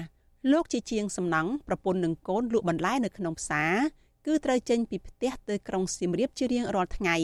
[0.52, 3.74] លោកជាជាងសំណង់ប្រពន្ធនឹងកូនលក់បន្លែនៅក្នុងផ្សារ
[4.26, 7.18] គឺត្រូវចេញពីផ្ទះទៅក្រុងសៀមរាបជារៀងរាល់ថ្ងៃ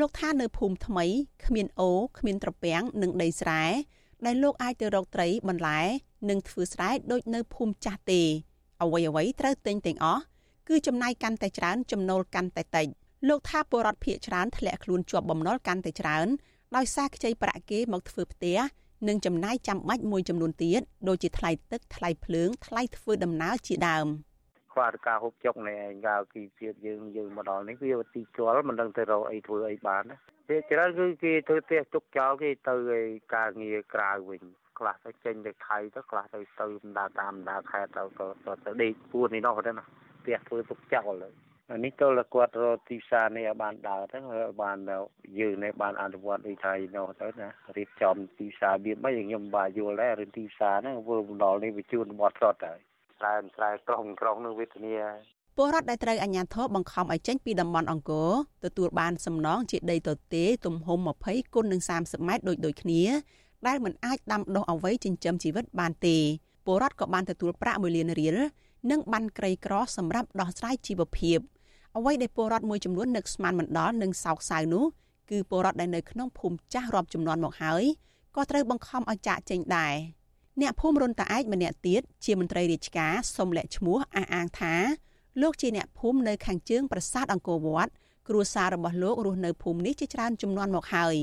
[0.00, 1.04] លោកថានៅភូមិថ្មី
[1.44, 3.62] គ្មានអូគ្មានត្រពាំងនិងដីស្រែ
[4.24, 5.80] ដែលលោកអាចទៅរកត្រីបន្លែ
[6.28, 8.22] និងធ្វើស្រែដូចនៅភូមិចាស់ទេ
[8.82, 10.22] អ្វីអ្វីត្រូវទិញទាំងអស់
[10.68, 12.86] គឺចំណាយកាន់តែច្រើនចំណូលកាន់តែតិច
[13.28, 16.26] លោកថាពលរដ្ឋភៀកច្រើនធ្លាក់ខ្លួនជាប់បំណុលកាន់តែច្រើន
[16.76, 18.58] ដោយសារខ្ចីប្រាក់គេមកធ្វើផ្ទះ
[19.08, 24.06] និងចំណាយចាំបាច់មួយចំនួនទៀតដូចជាថ្លៃទឹកថ្លៃភ្លើងថ្លៃធ្វើដំណើរជាដើម
[24.76, 30.16] ខ្វះការហូបចុកនេះឯងកាលពីជាតិយើងយើងមកដល់នេះវាទីជល់មិនដឹងទៅរកអីធ្វើអីបានណា
[30.48, 33.00] ពេលច្រើនគឺគេធ្វើផ្ទះទុកចោលគេទៅឯ
[33.34, 34.42] ការងារក្រៅវិញ
[34.78, 36.66] ខ្លះទៅចេញទៅថៃទៅខ្លះទៅទៅ
[36.98, 39.84] ដើរតាមដើរខេត្តទៅទៅទៅដេកពួននេះនោះទៅណា
[40.20, 41.34] ផ្ទះធ្វើទុកចោលហើយ
[41.72, 44.18] អានេះទៅគាត់រកទីផ្សារនេះឲ្យបានដើរទៅ
[44.62, 44.78] បាន
[45.40, 52.80] យើងនេះបានអនុវត្តដូចថៃនោះទៅណារៀបចំទីផ្សារវាមិនខ្ញុំបាទយល់ដែររឿងទីផ្សារហ្នឹងធ្វើបណ្ដល់នេះវាជួនបត់សតហើយ
[53.18, 54.96] ស្រែស្រែក្រុងក្រុងនឹងវេទនា
[55.56, 58.30] ពលរដ្ឋដែលត្រូវអាជ្ញាធរបង្ខំឲ្យចេញពីតំបន់អង្គរ
[58.64, 63.02] ទទួលបានសំណងជាដីទទេទំហំ20គុណនឹង30ម៉ែត្រដូចដូចគ្នា
[63.66, 66.16] ដែលមិនអាចដាំដុះអ្វីចិញ្ចឹមជីវិតបានទេ
[66.66, 68.36] ពលរដ្ឋក៏បានទទួលប្រាក់1លានរៀល
[68.90, 71.38] និងបានក្រីក្រសម្រាប់ដោះស្រាយជីវភាព
[71.96, 74.84] អ្វីដែលពលរដ្ឋមួយចំនួននឹកស្មានមិនដល់និងសោកសៅនោះ
[75.30, 77.84] គឺពលរដ្ឋដែលនៅក្នុងភូមិចាស់រាប់ចំនួនមកហើយ
[78.36, 79.94] ក៏ត្រូវបង្ខំឲ្យចាក់ចេញដែរ
[80.62, 84.74] អ្នកភូមិរុនតាឯកម្នាក់ទៀតជាមន្ត្រីរាជការសុំលាក់ឈ្មោះអះអាងថា
[85.42, 87.92] លោកជាអ្នកភូមិនៅខាងជើងប្រាសាទអង្គរវត្ត
[88.28, 91.14] គ្រួសាររបស់លោករស់នៅភូមិនេះជាច្រើនចំនួនមកហើយ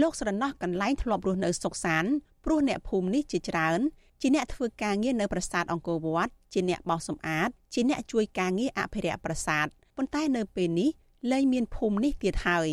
[0.00, 2.04] លោកស្រណោះកន្លែងធ្លាប់រស់នៅសុកសាន
[2.44, 3.80] ព្រោះអ្នកភូមិនេះជាច្រើន
[4.20, 9.66] ជាអ្នកធ្វើការងារនៅប្រាសាទអង្គរវត្តជាអ្នកបោសសម្អាតជាអ្នកជួយការងារអភិរក្សប្រាសាទ
[9.96, 10.90] ប៉ុន្តែនៅពេលនេះ
[11.30, 12.68] លែងមានភូមិនេះទៀតហើយ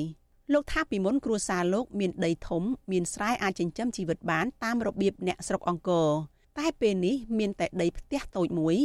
[0.53, 6.09] លោកថាពីមុនគ្រួសារលោកមានដីធំមានស្រែអាចចិញ្ចឹមជីវិតបានតាមរបៀបអ្នកស្រុកអង្គរ
[6.59, 8.75] តែពេលនេះមានតែដីផ្ទះតូចមួយ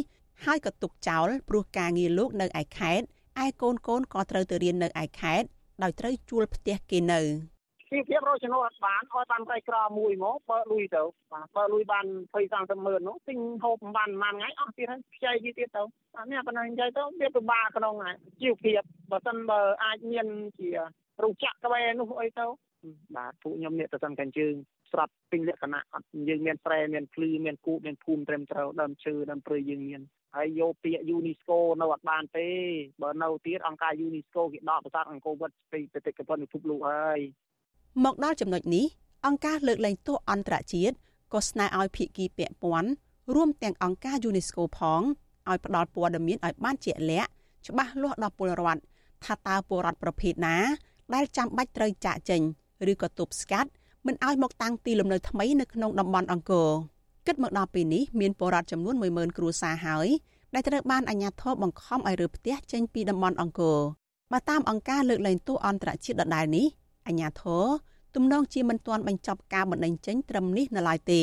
[0.45, 3.07] ហើយក៏ទុកចោលព្រោះការងារលោកនៅឯខេត្ត
[3.45, 5.47] ឯកូនកូនក៏ត្រូវទៅរៀននៅឯខេត្ត
[5.83, 7.21] ដោយត្រូវជួលផ្ទះគេនៅ
[7.91, 11.03] ជីវភាពរកចំណូលអត់បានឲ្យបានតែក្រមួយមកបើលុយទៅ
[11.33, 12.05] បាទបើលុយបាន
[12.35, 15.83] 20 30ម៉ឺននោះទិញហូបមិនបានប៉ុន្មានថ្ងៃអស់ទៀតហើយខ្ចីទៀតទៅ
[16.19, 17.95] អានេះប៉ុណ្ណឹងនិយាយទៅវាពិបាកក្នុង
[18.41, 18.81] ជីវភាព
[19.11, 20.27] បើសិនបើអាចមាន
[20.59, 20.71] ជា
[21.23, 22.47] រោងចក្រក្បែរនោះអីទៅ
[23.17, 24.55] បាទពួកខ្ញុំនេះទៅសិនកាញ់ជើង
[24.93, 30.01] ស្រាប់ពេញលក្ខណៈអត់យើងមានស្រែមានភ្លឺមានគូមានភូមិត្រឹមត្រូវដើមឈើដើមព្រៃយើងមាន
[30.37, 32.49] ហើយយកពាក្យ UNESCO នៅអត់បានទេ
[33.03, 37.21] បើនៅទៀតអង្គការ UNESCO គេដកប្រាសាទអង្គរវត្តពីបេតិកភណ្ឌពិភពលោកហើយ
[38.05, 38.87] មកដល់ចំណុចនេះ
[39.27, 40.95] អង្គការលើកលែងទោសអន្តរជាតិ
[41.33, 42.91] ក៏ស្នើឲ្យភាគីពាក់ព័ន្ធ
[43.35, 45.03] រួមទាំងអង្គការ UNESCO ផង
[45.49, 47.31] ឲ្យផ្ដល់ព័ត៌មានឲ្យបានជាក់លាក់
[47.67, 48.81] ច្បាស់លាស់ដល់ពលរដ្ឋ
[49.25, 50.57] ថាតើពលរដ្ឋប្រភេទណា
[51.15, 52.43] ដែលចាំបាច់ត្រូវចាក់ចេញ
[52.91, 53.71] ឬក៏ទប់ស្កាត់
[54.07, 56.71] មិនឲ្យមកតាំងទីលំនៅថ្មីនៅក្នុងតំបន់អង្គរ
[57.27, 60.09] គិតមកដល់ពេលនេះមានពលរដ្ឋចំនួន10000គ្រួសារហើយ
[60.55, 63.79] ដែលត្រូវបានអាជ្ញាធរបង្ខំឲ្យរើផ្ទះចេញពីតំបន់អង្គរ
[64.33, 66.67] បើតាមអង្គការលើកលែងទោសអន្តរជាតិដដែលនេះ
[67.07, 67.65] អាជ្ញាធរ
[68.15, 71.23] ទំនងជាមិនទាន់បញ្ចប់ការបណ្តេញចេញត្រឹមនេះនៅឡើយទេ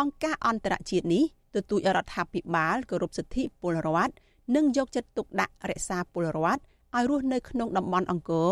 [0.00, 4.14] អង្គការអន្តរជាតិនេះទទូចរដ្ឋាភិបាលគោរពសិទ្ធិពលរដ្ឋ
[4.54, 6.62] និងយកចិត្តទុកដាក់រក្សាពលរដ្ឋ
[6.96, 8.50] ឲ្យរស់នៅក្នុងតំបន់អង្គរ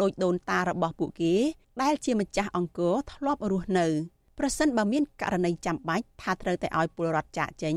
[0.00, 1.34] ដោយដូនតារបស់ពួកគេ
[1.82, 3.86] ដែលជាម្ចាស់អង្គរធ្លាប់រស់នៅ
[4.38, 7.76] ប្រសិនបើមានករណីចាំបាច់ថាត្រូវតែឲ្យពលរដ្ឋចាកចេញ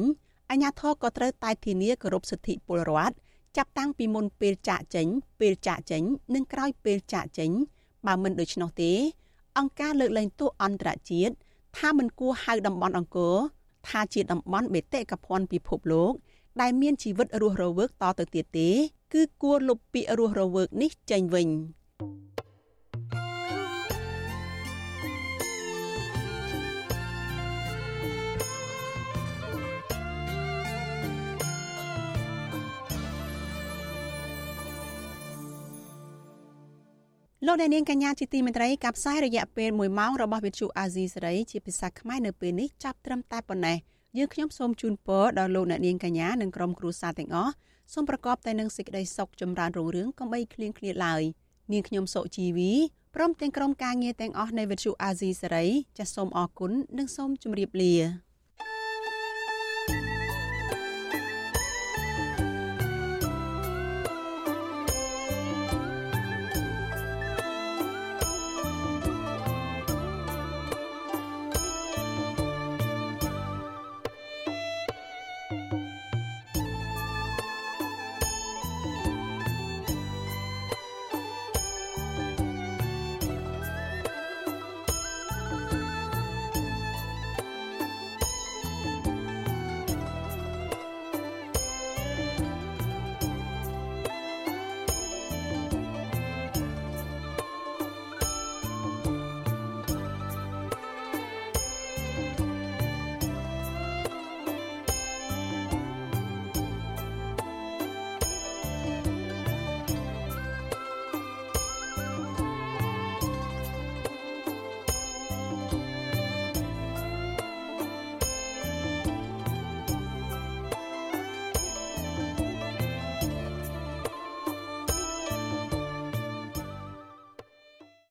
[0.50, 3.16] អាជ្ញាធរក៏ត្រូវតែធានាគោរពសិទ្ធិពលរដ្ឋ
[3.58, 5.08] ចាប់តាំងពីមុនពេលចាកចេញ
[5.40, 6.04] ពេលចាកចេញ
[6.36, 7.50] និងក្រោយពេលចាកចេញ
[8.06, 8.92] បើមិនដូច្នោះទេ
[9.58, 11.34] អង្គការលើកលែងទោសអន្តរជាតិ
[11.78, 13.36] ថាមិនគួរហៅតំបន់អង្គរ
[13.88, 16.14] ថាជាតំបន់បេតិកភណ្ឌពិភពលោក
[16.62, 18.70] ដែលមានជីវិតរស់រវើកតទៅទៀតទេ
[19.14, 21.48] គឺគួរលុបពាក្យរស់រវើកនេះចេញវិញ
[37.48, 43.78] លោកអ្នកនាងកញ្ញាជាទីមេត្រីកັບផ្សាយរយៈពេល1ម៉ោងរបស់វិទ្យុអាស៊ីសេរីជាភាសាខ្មែរនៅពេលនេះចាប់ត្រឹមតែប៉ុណ្ណេះ
[44.18, 47.54] យើងខ្ញុំសូមជូនពរដល់លោកអ្នកនាងកញ្ញានិងក្រុមគ្រួសារទាំងអស់
[47.94, 51.24] សូមប្រកបតែនឹងសេចក្តីសុខចម្រើនរុងរឿងកុំបីឃ្លៀងឃ្លាតឡើយ
[51.72, 52.72] នាងខ្ញុំសុជីវី
[53.16, 55.66] ព្រមទាំងក្រុមការងារទាំងអស់នៃវិទ្យុអាស៊ីសេរី
[55.98, 57.94] ចាសសូមអរគុណនិងសូមជម្រាបលា